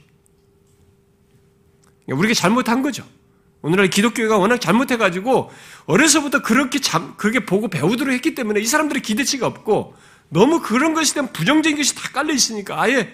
우리가 2.06 2.34
잘못한 2.34 2.82
거죠. 2.82 3.04
오늘날 3.62 3.90
기독교가 3.90 4.38
워낙 4.38 4.60
잘못해가지고 4.60 5.50
어려서부터 5.86 6.42
그렇게 6.42 6.78
잠, 6.78 7.16
그렇게 7.16 7.44
보고 7.44 7.66
배우도록 7.66 8.14
했기 8.14 8.36
때문에 8.36 8.60
이 8.60 8.66
사람들의 8.66 9.02
기대치가 9.02 9.48
없고 9.48 9.96
너무 10.28 10.60
그런 10.62 10.94
것에 10.94 11.14
대한 11.14 11.32
부정적인 11.32 11.76
것이 11.76 11.96
다 11.96 12.10
깔려 12.12 12.32
있으니까 12.32 12.80
아예 12.80 13.12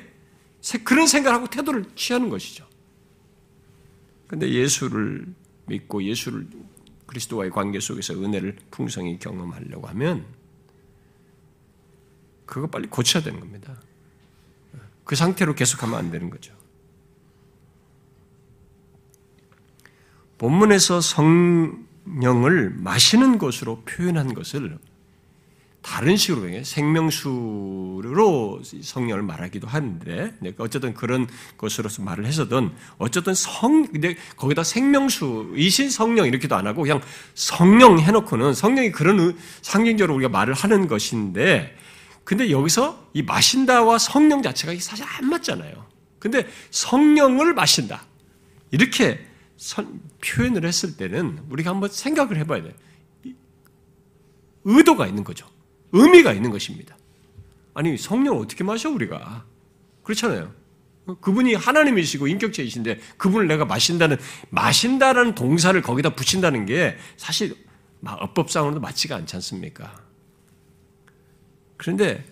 그런 0.84 1.06
생각하고 1.06 1.46
태도를 1.46 1.86
취하는 1.96 2.28
것이죠. 2.28 2.67
근데 4.28 4.48
예수를 4.50 5.26
믿고 5.66 6.04
예수를 6.04 6.46
그리스도와의 7.06 7.50
관계 7.50 7.80
속에서 7.80 8.14
은혜를 8.14 8.56
풍성히 8.70 9.18
경험하려고 9.18 9.88
하면 9.88 10.24
그거 12.46 12.66
빨리 12.68 12.86
고쳐야 12.88 13.22
되는 13.22 13.40
겁니다. 13.40 13.80
그 15.04 15.16
상태로 15.16 15.54
계속하면 15.54 15.98
안 15.98 16.10
되는 16.10 16.28
거죠. 16.28 16.54
본문에서 20.36 21.00
성령을 21.00 22.70
마시는 22.70 23.38
것으로 23.38 23.82
표현한 23.82 24.34
것을 24.34 24.78
다른 25.82 26.16
식으로 26.16 26.64
생명수로 26.64 28.62
성령을 28.82 29.22
말하기도 29.22 29.66
하는데 29.66 30.34
네, 30.40 30.52
어쨌든 30.58 30.92
그런 30.92 31.26
것으로서 31.56 32.02
말을 32.02 32.26
해서든 32.26 32.72
어쨌든 32.98 33.34
성 33.34 33.86
근데 33.86 34.16
거기다 34.36 34.64
생명수 34.64 35.54
이신 35.56 35.90
성령 35.90 36.26
이렇게도 36.26 36.56
안 36.56 36.66
하고 36.66 36.82
그냥 36.82 37.00
성령 37.34 38.00
해놓고는 38.00 38.54
성령이 38.54 38.90
그런 38.92 39.38
상징적으로 39.62 40.16
우리가 40.16 40.28
말을 40.28 40.52
하는 40.52 40.88
것인데 40.88 41.76
근데 42.24 42.50
여기서 42.50 43.08
이 43.14 43.22
마신다와 43.22 43.98
성령 43.98 44.42
자체가 44.42 44.74
사실 44.80 45.04
안 45.08 45.30
맞잖아요. 45.30 45.86
근데 46.18 46.46
성령을 46.70 47.54
마신다 47.54 48.04
이렇게 48.70 49.24
표현을 50.24 50.66
했을 50.66 50.96
때는 50.96 51.40
우리가 51.48 51.70
한번 51.70 51.88
생각을 51.88 52.36
해봐야 52.36 52.62
돼요. 52.62 52.72
의도가 54.64 55.06
있는 55.06 55.24
거죠. 55.24 55.46
의미가 55.92 56.32
있는 56.32 56.50
것입니다. 56.50 56.96
아니, 57.74 57.96
성령을 57.96 58.42
어떻게 58.42 58.64
마셔, 58.64 58.90
우리가? 58.90 59.44
그렇잖아요. 60.02 60.52
그분이 61.20 61.54
하나님이시고 61.54 62.28
인격체이신데 62.28 63.00
그분을 63.16 63.46
내가 63.46 63.64
마신다는, 63.64 64.18
마신다라는 64.50 65.34
동사를 65.34 65.80
거기다 65.80 66.14
붙인다는 66.14 66.66
게 66.66 66.96
사실 67.16 67.56
어법상으로도 68.04 68.80
맞지가 68.80 69.16
않지 69.16 69.36
않습니까? 69.36 69.94
그런데 71.76 72.24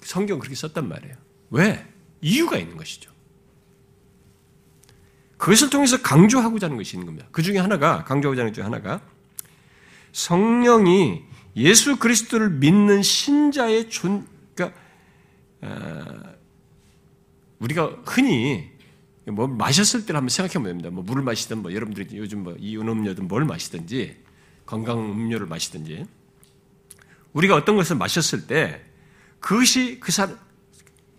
성경 0.00 0.38
그렇게 0.38 0.56
썼단 0.56 0.88
말이에요. 0.88 1.14
왜? 1.50 1.86
이유가 2.20 2.56
있는 2.56 2.76
것이죠. 2.76 3.10
그것을 5.36 5.70
통해서 5.70 6.00
강조하고자 6.00 6.66
하는 6.66 6.76
것이 6.76 6.96
있는 6.96 7.06
겁니다. 7.06 7.28
그 7.30 7.42
중에 7.42 7.58
하나가, 7.58 8.04
강조하고자 8.04 8.40
하는 8.40 8.52
것 8.52 8.54
중에 8.54 8.64
하나가 8.64 9.00
성령이 10.12 11.22
예수 11.56 11.98
그리스도를 11.98 12.50
믿는 12.50 13.02
신자의 13.02 13.88
존, 13.88 14.26
그러니까 14.54 14.78
어, 15.62 16.36
우리가 17.58 18.02
흔히 18.04 18.70
뭐 19.24 19.46
마셨을 19.46 20.02
때를 20.02 20.18
한번 20.18 20.28
생각해 20.28 20.54
보면 20.54 20.68
됩니다. 20.68 20.90
뭐 20.90 21.02
물을 21.02 21.22
마시든 21.22 21.62
뭐 21.62 21.72
여러분들이 21.72 22.16
요즘 22.18 22.42
뭐 22.44 22.54
이온 22.58 22.88
음료든 22.88 23.26
뭘 23.26 23.44
마시든지 23.44 24.22
건강 24.66 24.98
음료를 24.98 25.46
마시든지 25.46 26.06
우리가 27.32 27.56
어떤 27.56 27.76
것을 27.76 27.96
마셨을 27.96 28.46
때 28.46 28.84
그것이 29.40 29.98
그 29.98 30.12
사람 30.12 30.38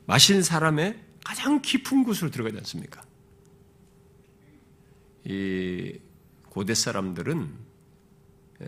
마신 0.05 0.41
사람의 0.41 0.99
가장 1.23 1.61
깊은 1.61 2.03
곳으로 2.03 2.31
들어가지 2.31 2.57
않습니까? 2.57 3.01
이 5.25 5.99
고대 6.49 6.73
사람들은 6.73 7.49
예, 7.49 7.66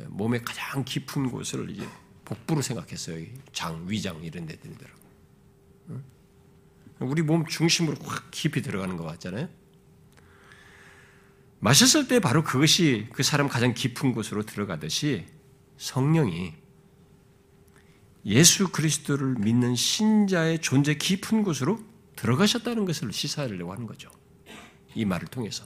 몸의 0.07 0.43
가장 0.43 0.83
깊은 0.83 1.31
곳을 1.31 1.69
이제 1.69 1.87
복부로 2.25 2.61
생각했어요. 2.61 3.25
장, 3.53 3.85
위장 3.87 4.23
이런 4.23 4.45
데들이더라고. 4.45 4.99
우리 6.99 7.21
몸 7.21 7.45
중심으로 7.45 7.97
확 8.03 8.29
깊이 8.29 8.61
들어가는 8.61 8.97
것 8.97 9.05
같잖아요. 9.05 9.49
마셨을 11.59 12.07
때 12.07 12.19
바로 12.19 12.43
그것이 12.43 13.07
그 13.13 13.23
사람 13.23 13.47
가장 13.47 13.73
깊은 13.73 14.13
곳으로 14.13 14.43
들어가듯이 14.45 15.25
성령이 15.77 16.53
예수 18.25 18.69
그리스도를 18.69 19.35
믿는 19.39 19.75
신자의 19.75 20.59
존재 20.59 20.95
깊은 20.95 21.43
곳으로 21.43 21.79
들어가셨다는 22.15 22.85
것을 22.85 23.11
시사하려고 23.13 23.71
하는 23.71 23.87
거죠. 23.87 24.11
이 24.93 25.05
말을 25.05 25.27
통해서. 25.27 25.65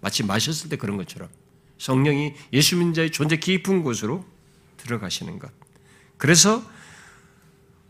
마치 0.00 0.24
마셨을 0.24 0.70
때 0.70 0.76
그런 0.76 0.96
것처럼. 0.96 1.28
성령이 1.80 2.34
예수 2.52 2.76
민자의 2.76 3.10
존재 3.10 3.38
깊은 3.38 3.82
곳으로 3.82 4.24
들어가시는 4.76 5.38
것. 5.38 5.50
그래서 6.18 6.62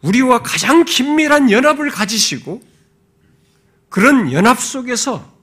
우리와 0.03 0.43
가장 0.43 0.85
긴밀한 0.85 1.51
연합을 1.51 1.91
가지시고 1.91 2.63
그런 3.89 4.33
연합 4.33 4.61
속에서 4.61 5.37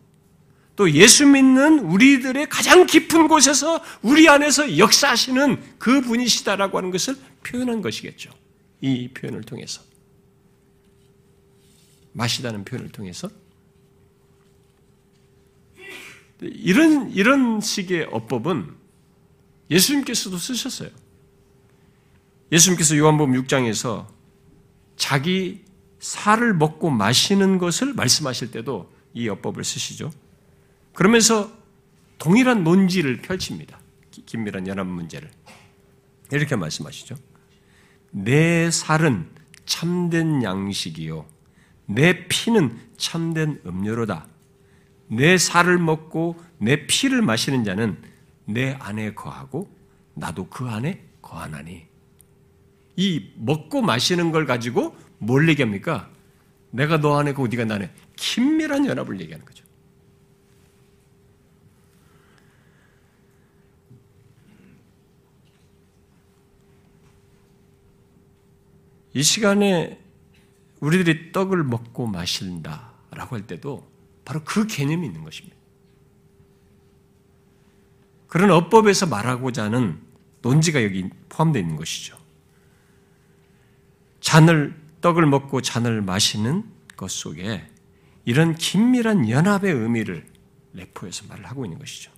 또 0.78 0.90
예수 0.92 1.26
믿는 1.26 1.80
우리들의 1.80 2.48
가장 2.48 2.86
깊은 2.86 3.28
곳에서 3.28 3.84
우리 4.02 4.30
안에서 4.30 4.78
역사하시는 4.78 5.76
그 5.78 6.00
분이시다라고 6.02 6.78
하는 6.78 6.92
것을 6.92 7.18
표현한 7.44 7.82
것이겠죠. 7.82 8.32
이 8.80 9.10
표현을 9.10 9.42
통해서. 9.44 9.82
마시다는 12.14 12.64
표현을 12.64 12.92
통해서 12.92 13.30
이런, 16.42 17.12
이런 17.12 17.62
식의 17.62 18.10
어법은 18.12 18.76
예수님께서도 19.70 20.38
쓰셨어요. 20.38 20.90
예수님께서 22.52 22.98
요한복음 22.98 23.34
6장에서 23.44 24.08
자기 24.96 25.66
살을 26.00 26.54
먹고 26.54 26.90
마시는 26.90 27.58
것을 27.58 27.94
말씀하실 27.94 28.52
때도 28.52 28.92
이 29.14 29.28
여법을 29.28 29.64
쓰시죠. 29.64 30.12
그러면서 30.94 31.52
동일한 32.18 32.64
논지를 32.64 33.22
펼칩니다. 33.22 33.80
긴밀한 34.26 34.68
연합 34.68 34.88
문제를. 34.88 35.30
이렇게 36.32 36.56
말씀하시죠. 36.56 37.16
내 38.12 38.72
살은 38.72 39.30
참된 39.66 40.44
양식이요. 40.44 41.26
내 41.86 42.28
피는 42.28 42.78
참된 42.98 43.62
음료로다. 43.66 44.28
내 45.08 45.38
살을 45.38 45.78
먹고 45.78 46.38
내 46.58 46.86
피를 46.86 47.22
마시는 47.22 47.64
자는 47.64 48.02
내 48.46 48.74
안에 48.80 49.14
거하고 49.14 49.70
나도 50.14 50.48
그 50.50 50.68
안에 50.68 51.04
거하나니. 51.22 51.86
이 52.96 53.32
먹고 53.36 53.82
마시는 53.82 54.32
걸 54.32 54.46
가지고 54.46 54.96
뭘 55.20 55.48
얘기합니까? 55.50 56.10
내가 56.72 57.00
너 57.00 57.18
안에 57.20 57.34
고 57.34 57.48
네가 57.48 57.66
나 57.66 57.76
안에 57.76 57.92
긴밀한 58.16 58.86
연합을 58.86 59.20
얘기하는 59.22 59.46
거죠. 59.46 59.66
이 69.14 69.24
시간에 69.24 70.00
우리들이 70.80 71.32
떡을 71.32 71.64
먹고 71.64 72.06
마신다라고 72.06 73.36
할 73.36 73.48
때도 73.48 73.97
바로 74.28 74.42
그 74.44 74.68
개념이 74.68 75.08
있는 75.08 75.24
것입니다. 75.24 75.56
그런 78.28 78.52
어법에서 78.52 79.06
말하고자 79.06 79.64
하는 79.64 80.02
논지가 80.42 80.84
여기 80.84 81.10
포함되어 81.30 81.62
있는 81.62 81.78
것이죠. 81.78 82.18
잔을 84.20 84.78
떡을 85.00 85.26
먹고 85.28 85.62
잔을 85.62 86.02
마시는 86.02 86.66
것 86.98 87.10
속에 87.10 87.70
이런 88.26 88.54
긴밀한 88.56 89.30
연합의 89.30 89.72
의미를 89.72 90.28
내포해서 90.74 91.24
말을 91.30 91.46
하고 91.46 91.64
있는 91.64 91.80
것이죠. 91.80 92.12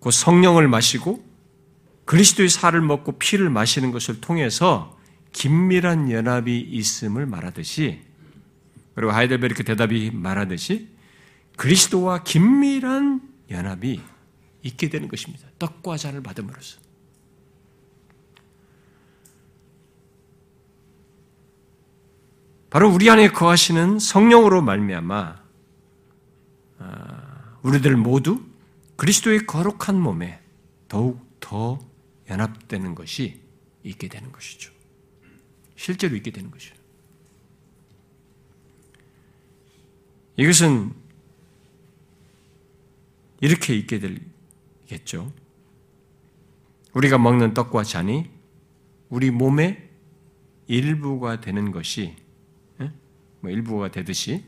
그 0.00 0.10
성령을 0.10 0.66
마시고 0.66 1.22
그리스도의 2.06 2.48
살을 2.48 2.80
먹고 2.80 3.18
피를 3.18 3.50
마시는 3.50 3.90
것을 3.90 4.22
통해서 4.22 4.98
긴밀한 5.32 6.10
연합이 6.10 6.58
있음을 6.58 7.26
말하듯이 7.26 8.11
그리고 8.94 9.12
하이델베르크 9.12 9.64
대답이 9.64 10.10
말하듯이 10.12 10.88
그리스도와 11.56 12.22
긴밀한 12.22 13.20
연합이 13.50 14.00
있게 14.62 14.88
되는 14.88 15.08
것입니다. 15.08 15.48
떡과 15.58 15.96
잔을 15.96 16.22
받음으로써. 16.22 16.80
바로 22.70 22.90
우리 22.90 23.10
안에 23.10 23.28
거하시는 23.28 23.98
성령으로 23.98 24.62
말미암아 24.62 25.42
아, 26.78 27.58
우리들 27.62 27.96
모두 27.96 28.42
그리스도의 28.96 29.46
거룩한 29.46 30.00
몸에 30.00 30.40
더욱 30.88 31.20
더 31.38 31.78
연합되는 32.30 32.94
것이 32.94 33.42
있게 33.82 34.08
되는 34.08 34.32
것이죠. 34.32 34.72
실제로 35.76 36.16
있게 36.16 36.30
되는 36.30 36.50
것이죠. 36.50 36.74
이것은 40.36 40.92
이렇게 43.40 43.74
있게 43.74 44.00
되겠죠. 44.86 45.32
우리가 46.94 47.18
먹는 47.18 47.54
떡과 47.54 47.84
잔이 47.84 48.30
우리 49.08 49.30
몸의 49.30 49.90
일부가 50.66 51.40
되는 51.40 51.70
것이 51.72 52.16
뭐 53.40 53.50
일부가 53.50 53.90
되듯이 53.90 54.44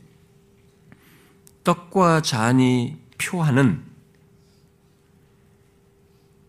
떡과 1.63 2.21
잔이 2.21 2.97
표하는 3.17 3.83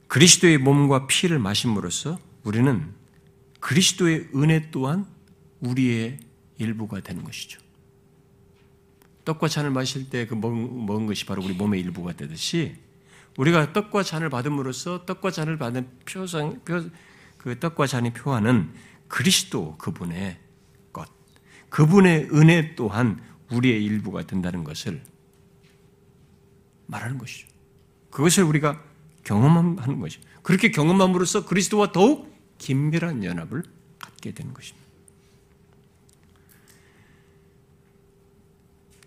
그리스도의 0.06 0.58
몸과 0.58 1.06
피를 1.06 1.38
마심으로써 1.38 2.18
우리는 2.44 2.94
그리스도의 3.60 4.28
은혜 4.36 4.70
또한 4.70 5.06
우리의 5.60 6.20
일부가 6.58 7.00
되는 7.00 7.24
것이죠. 7.24 7.65
떡과 9.26 9.48
잔을 9.48 9.70
마실 9.70 10.08
때 10.08 10.26
그 10.26 10.34
먹은 10.34 11.06
것이 11.06 11.26
바로 11.26 11.42
우리 11.42 11.52
몸의 11.52 11.80
일부가 11.80 12.14
되듯이 12.14 12.76
우리가 13.36 13.74
떡과 13.74 14.02
잔을 14.02 14.30
받음으로써 14.30 15.04
떡과 15.04 15.30
잔을 15.30 15.58
받은 15.58 15.88
표상, 16.10 16.60
그 16.64 17.60
떡과 17.60 17.86
잔이 17.86 18.14
표하는 18.14 18.72
그리스도 19.08 19.76
그분의 19.76 20.38
그분의 21.68 22.30
은혜 22.32 22.74
또한 22.74 23.20
우리의 23.50 23.84
일부가 23.84 24.22
된다는 24.26 24.64
것을 24.64 25.02
말하는 26.86 27.18
것이죠. 27.18 27.48
그것을 28.10 28.44
우리가 28.44 28.82
경험하는 29.24 30.00
것이죠. 30.00 30.22
그렇게 30.42 30.70
경험함으로써 30.70 31.44
그리스도와 31.44 31.92
더욱 31.92 32.32
긴밀한 32.58 33.24
연합을 33.24 33.64
갖게 33.98 34.32
되는 34.32 34.54
것입니다. 34.54 34.85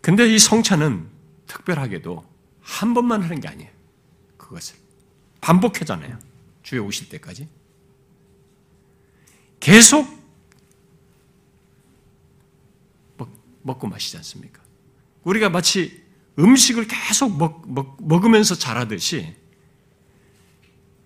근데 0.02 0.28
이 0.28 0.40
성찬은 0.40 1.08
특별하게도 1.48 2.24
한 2.62 2.94
번만 2.94 3.22
하는 3.22 3.40
게 3.40 3.48
아니에요. 3.48 3.70
그것을. 4.38 4.76
반복하잖아요. 5.42 6.20
주에 6.64 6.80
오실 6.80 7.10
때까지. 7.10 7.48
계속 9.60 10.20
먹 13.62 13.80
고 13.80 13.88
마시지 13.88 14.18
않습니까? 14.18 14.62
우리가 15.24 15.50
마치 15.50 16.04
음식을 16.40 16.88
계속 16.88 17.38
먹, 17.38 17.62
먹, 17.72 17.98
먹으면서 18.00 18.56
자라듯이 18.56 19.36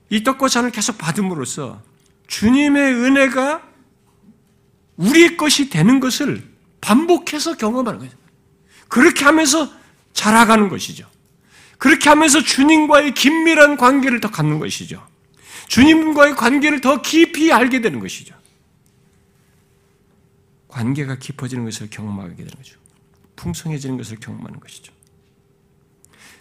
이 0.10 0.24
떡과 0.24 0.48
잔을 0.48 0.72
계속 0.72 0.98
받음으로써 0.98 1.82
주님의 2.28 2.94
은혜가 2.94 3.68
우리의 4.98 5.38
것이 5.38 5.70
되는 5.70 6.00
것을 6.00 6.48
반복해서 6.82 7.58
경험하는 7.58 8.00
거죠. 8.00 8.18
그렇게 8.94 9.26
하면서 9.26 9.74
자라가는 10.14 10.70
것이죠. 10.70 11.10
그렇게 11.80 12.10
하면서 12.10 12.44
주님과의 12.44 13.16
긴밀한 13.16 13.76
관계를 13.76 14.20
더 14.20 14.30
갖는 14.30 14.60
것이죠. 14.60 15.04
주님과의 15.68 16.36
관계를 16.36 16.80
더 16.80 17.02
깊이 17.02 17.52
알게 17.52 17.82
되는 17.82 18.00
것이죠. 18.00 18.36
관계가 20.68 21.16
깊어지는 21.16 21.66
것을 21.66 21.90
경험하게 21.90 22.36
되는 22.36 22.52
거죠. 22.52 22.78
풍성해지는 23.36 23.98
것을 23.98 24.20
경험하는 24.20 24.60
것이죠. 24.60 24.94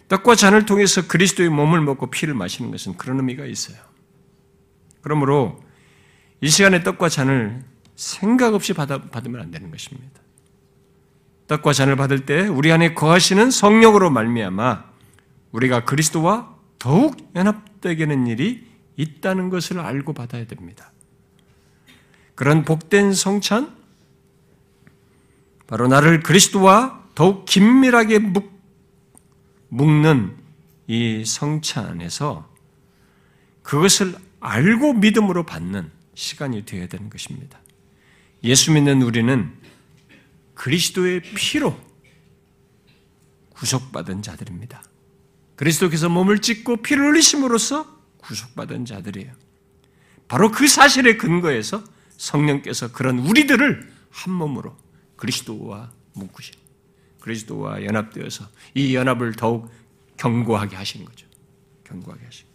떡과 0.08 0.34
잔을 0.34 0.66
통해서 0.66 1.06
그리스도의 1.06 1.48
몸을 1.48 1.80
먹고 1.80 2.10
피를 2.10 2.34
마시는 2.34 2.70
것은 2.70 2.98
그런 2.98 3.16
의미가 3.16 3.46
있어요. 3.46 3.78
그러므로 5.00 5.64
이 6.42 6.50
시간에 6.50 6.82
떡과 6.82 7.08
잔을 7.08 7.64
생각 7.96 8.52
없이 8.52 8.74
받으면 8.74 9.40
안 9.40 9.50
되는 9.50 9.70
것입니다. 9.70 10.21
떡과 11.52 11.74
잔을 11.74 11.96
받을 11.96 12.24
때 12.24 12.46
우리 12.46 12.72
안에 12.72 12.94
거하시는 12.94 13.50
성령으로 13.50 14.08
말미암아 14.08 14.84
우리가 15.50 15.84
그리스도와 15.84 16.56
더욱 16.78 17.14
연합되게 17.36 18.06
는 18.06 18.26
일이 18.26 18.66
있다는 18.96 19.50
것을 19.50 19.78
알고 19.78 20.14
받아야 20.14 20.46
됩니다. 20.46 20.92
그런 22.34 22.64
복된 22.64 23.12
성찬, 23.12 23.76
바로 25.66 25.88
나를 25.88 26.20
그리스도와 26.20 27.02
더욱 27.14 27.44
긴밀하게 27.44 28.20
묶는 29.68 30.34
이 30.86 31.24
성찬에서 31.26 32.48
그것을 33.62 34.14
알고 34.40 34.94
믿음으로 34.94 35.44
받는 35.44 35.90
시간이 36.14 36.64
되어야 36.64 36.86
되는 36.86 37.10
것입니다. 37.10 37.60
예수 38.42 38.72
믿는 38.72 39.02
우리는 39.02 39.52
그리스도의 40.54 41.22
피로 41.22 41.78
구속받은 43.50 44.22
자들입니다. 44.22 44.82
그리스도께서 45.56 46.08
몸을 46.08 46.40
찢고 46.40 46.82
피를 46.82 47.10
흘리심으로써 47.10 47.86
구속받은 48.18 48.84
자들이에요. 48.84 49.32
바로 50.28 50.50
그 50.50 50.66
사실에 50.66 51.16
근거해서 51.16 51.84
성령께서 52.16 52.92
그런 52.92 53.18
우리들을 53.18 53.92
한 54.10 54.32
몸으로 54.32 54.76
그리스도와 55.16 55.92
묶으신 56.14 56.54
그리스도와 57.20 57.84
연합되어서 57.84 58.48
이 58.74 58.94
연합을 58.94 59.34
더욱 59.34 59.70
견고하게 60.16 60.76
하시는 60.76 61.06
거죠. 61.06 61.26
견고하게 61.84 62.24
하시고. 62.24 62.52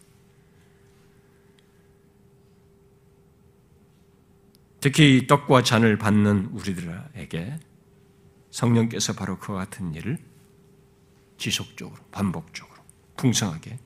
특히 4.79 5.27
떡과 5.27 5.63
잔을 5.63 5.97
받는 5.97 6.49
우리들에게 6.53 7.59
성령께서 8.57 9.13
바로 9.13 9.37
그와 9.37 9.59
같은 9.59 9.93
일을 9.93 10.17
지속적으로, 11.37 12.01
반복적으로, 12.09 12.81
풍성하게 13.15 13.77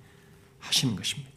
하시는 0.60 0.96
것입니다. 0.96 1.30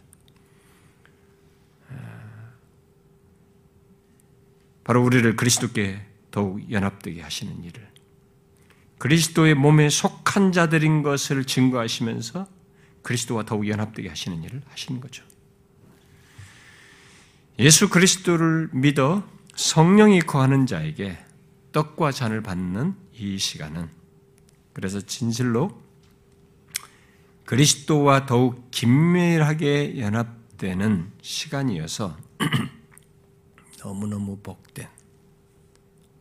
바로 4.85 5.03
우리를 5.03 5.35
그리스도께 5.35 6.01
더욱 6.31 6.71
연합되게 6.71 7.23
하시는 7.23 7.65
일을 7.65 7.91
그리스도의 8.99 9.55
몸에 9.55 9.89
속한 9.89 10.53
자들인 10.53 11.03
것을 11.03 11.45
증거하시면서 11.45 12.47
그리스도와 13.03 13.45
더욱 13.45 13.67
연합되게 13.67 14.09
하시는 14.09 14.45
일을 14.45 14.63
하시는 14.69 15.01
거죠. 15.01 15.25
예수 17.59 17.89
그리스도를 17.89 18.69
믿어 18.73 19.29
성령이 19.57 20.21
거하는 20.21 20.67
자에게 20.67 21.19
떡과 21.75 22.13
잔을 22.13 22.41
받는 22.41 22.95
이 23.15 23.37
시간은 23.37 23.91
그래서 24.73 25.01
진실로 25.01 25.83
그리스도와 27.45 28.27
더욱 28.27 28.71
긴밀하게 28.71 29.99
연합되는 29.99 31.11
시간이어서 31.21 32.17
너무너무 33.83 34.39
복된 34.39 34.89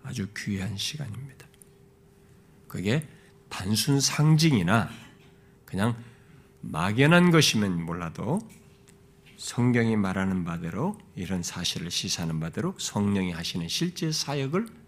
아주 0.01 0.27
귀한 0.35 0.75
시간입니다. 0.75 1.47
그게 2.67 3.07
단순 3.47 4.01
상징이나 4.01 4.89
그냥 5.65 5.95
막연한 6.61 7.29
것이면 7.29 7.85
몰라도 7.85 8.39
성경이 9.37 9.97
말하는 9.97 10.45
바대로 10.45 10.97
이런 11.15 11.43
사실을 11.43 11.91
시사하는 11.91 12.39
바대로 12.39 12.73
성령이 12.79 13.31
하시는 13.31 13.67
실제 13.67 14.11
사역을 14.11 14.82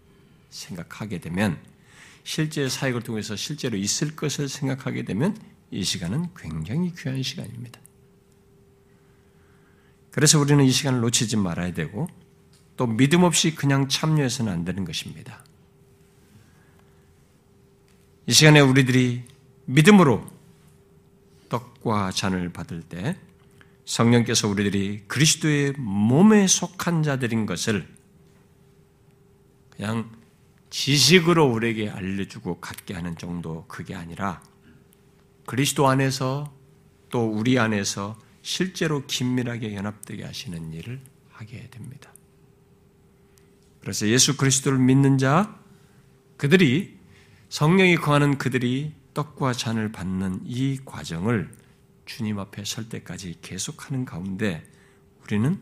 생각하게 0.50 1.18
되면 1.18 1.58
실제 2.24 2.68
사역을 2.68 3.02
통해서 3.02 3.36
실제로 3.36 3.76
있을 3.76 4.16
것을 4.16 4.48
생각하게 4.48 5.04
되면 5.04 5.36
이 5.70 5.84
시간은 5.84 6.28
굉장히 6.36 6.92
귀한 6.96 7.22
시간입니다. 7.22 7.80
그래서 10.10 10.38
우리는 10.40 10.64
이 10.64 10.70
시간을 10.70 11.00
놓치지 11.00 11.36
말아야 11.36 11.72
되고 11.72 12.08
또 12.76 12.86
믿음 12.86 13.22
없이 13.22 13.54
그냥 13.54 13.88
참여해서는 13.88 14.52
안 14.52 14.64
되는 14.64 14.84
것입니다. 14.84 15.44
이 18.26 18.32
시간에 18.32 18.60
우리들이 18.60 19.22
믿음으로 19.66 20.26
떡과 21.48 22.10
잔을 22.10 22.52
받을 22.52 22.82
때 22.82 23.16
성령께서 23.84 24.48
우리들이 24.48 25.04
그리스도의 25.06 25.74
몸에 25.78 26.46
속한 26.46 27.02
자들인 27.02 27.46
것을 27.46 27.86
그냥 29.70 30.10
지식으로 30.76 31.46
우리에게 31.46 31.88
알려주고 31.88 32.60
갖게 32.60 32.92
하는 32.92 33.16
정도 33.16 33.64
그게 33.66 33.94
아니라 33.94 34.42
그리스도 35.46 35.88
안에서 35.88 36.54
또 37.08 37.26
우리 37.26 37.58
안에서 37.58 38.18
실제로 38.42 39.06
긴밀하게 39.06 39.74
연합되게 39.74 40.22
하시는 40.22 40.74
일을 40.74 41.00
하게 41.30 41.70
됩니다. 41.70 42.12
그래서 43.80 44.06
예수 44.06 44.36
그리스도를 44.36 44.78
믿는 44.78 45.16
자, 45.16 45.58
그들이 46.36 46.98
성령이 47.48 47.96
거하는 47.96 48.36
그들이 48.36 48.92
떡과 49.14 49.54
잔을 49.54 49.92
받는 49.92 50.42
이 50.44 50.78
과정을 50.84 51.50
주님 52.04 52.38
앞에 52.38 52.66
설 52.66 52.90
때까지 52.90 53.38
계속하는 53.40 54.04
가운데 54.04 54.62
우리는 55.24 55.58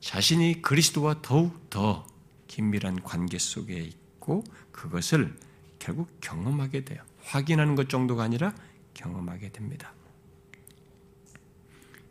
자신이 0.00 0.60
그리스도와 0.60 1.22
더욱 1.22 1.70
더 1.70 2.11
긴밀한 2.52 3.02
관계 3.02 3.38
속에 3.38 3.78
있고 3.78 4.44
그것을 4.72 5.34
결국 5.78 6.20
경험하게 6.20 6.84
돼요. 6.84 7.02
확인하는 7.22 7.76
것 7.76 7.88
정도가 7.88 8.24
아니라 8.24 8.54
경험하게 8.92 9.52
됩니다. 9.52 9.94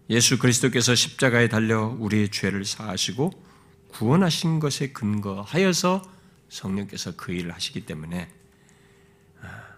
예수 0.09 0.39
그리스도께서 0.39 0.95
십자가에 0.95 1.47
달려 1.47 1.95
우리의 1.99 2.29
죄를 2.29 2.65
사하시고 2.65 3.31
구원하신 3.89 4.59
것에 4.59 4.91
근거하여서 4.91 6.01
성령께서 6.49 7.15
그 7.15 7.33
일을 7.33 7.53
하시기 7.53 7.85
때문에 7.85 8.27
아, 9.41 9.75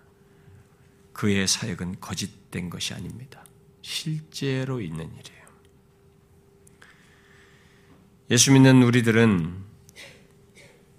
그의 1.11 1.45
사역은 1.45 1.99
거짓된 1.99 2.69
것이 2.69 2.93
아닙니다. 2.93 3.45
실제로 3.81 4.79
있는 4.79 5.11
일이에요. 5.13 5.43
예수 8.31 8.53
믿는 8.53 8.81
우리들은 8.81 9.72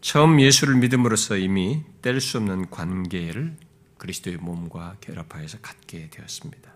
처음 0.05 0.39
예수를 0.39 0.77
믿음으로써 0.77 1.39
이미 1.39 1.83
뗄 2.03 2.21
수 2.21 2.37
없는 2.37 2.69
관계를 2.69 3.57
그리스도의 3.97 4.37
몸과 4.37 4.99
결합하여서 5.01 5.61
갖게 5.63 6.11
되었습니다. 6.11 6.75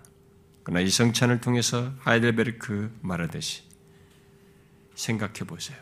그러나 0.62 0.81
이 0.81 0.88
성찬을 0.88 1.43
통해서 1.43 1.93
하이델베르크 1.99 3.01
말하듯이 3.03 3.64
생각해 4.95 5.41
보세요. 5.47 5.77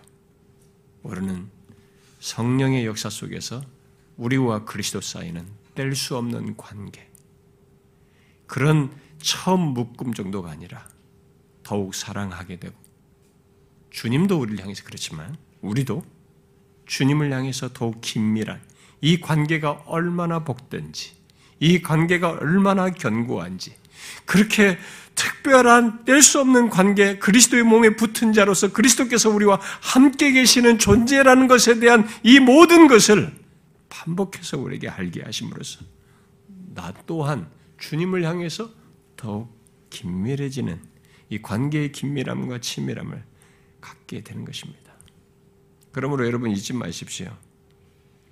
우리는 1.04 1.48
성령의 2.18 2.84
역사 2.84 3.08
속에서 3.08 3.62
우리와 4.16 4.64
그리스도 4.64 5.00
사이는 5.00 5.46
뗄 5.76 5.94
수 5.94 6.16
없는 6.16 6.56
관계. 6.56 7.08
그런 8.48 8.90
처음 9.22 9.72
묶음 9.72 10.14
정도가 10.14 10.50
아니라 10.50 10.88
더욱 11.62 11.94
사랑하게 11.94 12.58
되고 12.58 12.74
주님도 13.90 14.36
우리를 14.36 14.60
향해서 14.60 14.82
그렇지만 14.82 15.36
우리도 15.60 16.15
주님을 16.86 17.32
향해서 17.32 17.72
더욱 17.72 18.00
긴밀한 18.00 18.60
이 19.00 19.20
관계가 19.20 19.82
얼마나 19.86 20.44
복된지 20.44 21.12
이 21.60 21.80
관계가 21.82 22.30
얼마나 22.40 22.90
견고한지 22.90 23.74
그렇게 24.24 24.78
특별한 25.14 26.04
뗄 26.04 26.22
수 26.22 26.40
없는 26.40 26.68
관계, 26.68 27.18
그리스도의 27.18 27.62
몸에 27.62 27.96
붙은 27.96 28.32
자로서 28.32 28.72
그리스도께서 28.72 29.30
우리와 29.30 29.58
함께 29.80 30.32
계시는 30.32 30.78
존재라는 30.78 31.48
것에 31.48 31.80
대한 31.80 32.06
이 32.22 32.38
모든 32.38 32.86
것을 32.86 33.32
반복해서 33.88 34.58
우리에게 34.58 34.88
알게 34.88 35.22
하심으로써 35.22 35.80
나 36.74 36.92
또한 37.06 37.48
주님을 37.78 38.24
향해서 38.24 38.70
더욱 39.16 39.50
긴밀해지는 39.88 40.78
이 41.30 41.40
관계의 41.40 41.92
긴밀함과 41.92 42.60
친밀함을 42.60 43.24
갖게 43.80 44.22
되는 44.22 44.44
것입니다. 44.44 44.85
그러므로 45.96 46.26
여러분 46.26 46.50
잊지 46.50 46.74
마십시오. 46.74 47.34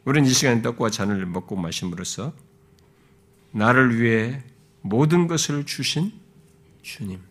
우리는 0.04 0.28
이 0.28 0.34
시간에 0.34 0.60
떡과 0.60 0.90
잔을 0.90 1.24
먹고 1.24 1.56
마심으로써 1.56 2.34
나를 3.52 3.98
위해 3.98 4.44
모든 4.82 5.26
것을 5.26 5.64
주신 5.64 6.12
주님, 6.82 7.22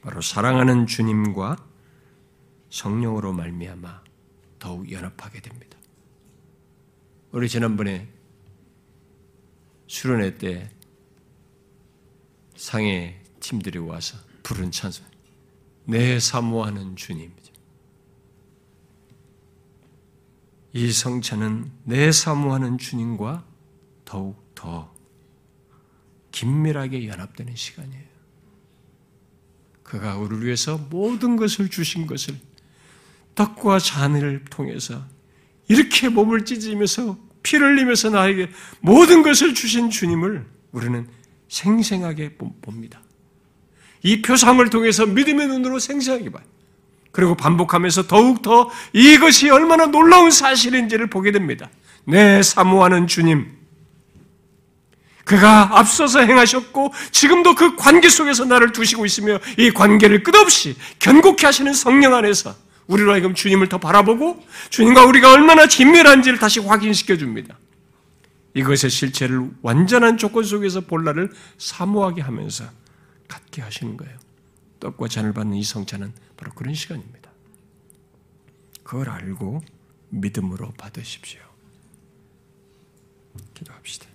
바로 0.00 0.20
사랑하는 0.20 0.86
주님과 0.86 1.56
성령으로 2.70 3.32
말미암아 3.32 4.04
더욱 4.60 4.88
연합하게 4.88 5.40
됩니다. 5.40 5.76
우리 7.32 7.48
지난번에 7.48 8.06
수련회 9.88 10.38
때 10.38 10.70
상해 12.54 13.20
팀들이 13.40 13.80
와서 13.80 14.16
부른 14.44 14.70
찬송, 14.70 15.04
내 15.86 16.20
사모하는 16.20 16.94
주님 16.94 17.34
이 20.74 20.90
성찬은 20.90 21.70
내 21.84 22.10
사모하는 22.10 22.78
주님과 22.78 23.44
더욱 24.04 24.54
더 24.56 24.92
긴밀하게 26.32 27.06
연합되는 27.06 27.54
시간이에요. 27.54 28.04
그가 29.84 30.16
우리를 30.16 30.44
위해서 30.44 30.76
모든 30.90 31.36
것을 31.36 31.70
주신 31.70 32.08
것을 32.08 32.34
떡과 33.36 33.78
잔을 33.78 34.44
통해서 34.50 35.00
이렇게 35.68 36.08
몸을 36.08 36.44
찢으면서 36.44 37.18
피를 37.44 37.76
흘리면서 37.76 38.10
나에게 38.10 38.50
모든 38.80 39.22
것을 39.22 39.54
주신 39.54 39.90
주님을 39.90 40.44
우리는 40.72 41.08
생생하게 41.46 42.36
봅니다. 42.36 43.00
이 44.02 44.22
표상을 44.22 44.68
통해서 44.70 45.06
믿음의 45.06 45.46
눈으로 45.46 45.78
생생하게 45.78 46.30
봐요. 46.30 46.53
그리고 47.14 47.36
반복하면서 47.36 48.08
더욱더 48.08 48.68
이것이 48.92 49.48
얼마나 49.48 49.86
놀라운 49.86 50.32
사실인지를 50.32 51.08
보게 51.08 51.30
됩니다. 51.30 51.70
내 52.04 52.42
사모하는 52.42 53.06
주님, 53.06 53.56
그가 55.24 55.78
앞서서 55.78 56.20
행하셨고 56.20 56.92
지금도 57.12 57.54
그 57.54 57.76
관계 57.76 58.08
속에서 58.08 58.44
나를 58.44 58.72
두시고 58.72 59.06
있으며 59.06 59.38
이 59.56 59.70
관계를 59.70 60.24
끝없이 60.24 60.76
견고케 60.98 61.46
하시는 61.46 61.72
성령 61.72 62.14
안에서 62.14 62.56
우리로 62.88 63.12
하여금 63.12 63.32
주님을 63.32 63.68
더 63.68 63.78
바라보고 63.78 64.44
주님과 64.70 65.06
우리가 65.06 65.32
얼마나 65.32 65.66
긴밀한지를 65.66 66.38
다시 66.40 66.58
확인시켜 66.58 67.16
줍니다. 67.16 67.56
이것의 68.54 68.90
실체를 68.90 69.50
완전한 69.62 70.18
조건 70.18 70.42
속에서 70.42 70.80
볼날을 70.80 71.30
사모하게 71.58 72.22
하면서 72.22 72.64
갖게 73.28 73.62
하시는 73.62 73.96
거예요. 73.96 74.18
떡과 74.80 75.06
잔을 75.06 75.32
받는 75.32 75.56
이 75.56 75.62
성찬은 75.62 76.12
바로 76.44 76.52
그런 76.54 76.74
시간입니다. 76.74 77.32
그걸 78.82 79.08
알고 79.08 79.62
믿음으로 80.10 80.72
받으십시오. 80.72 81.40
기도합시다. 83.54 84.13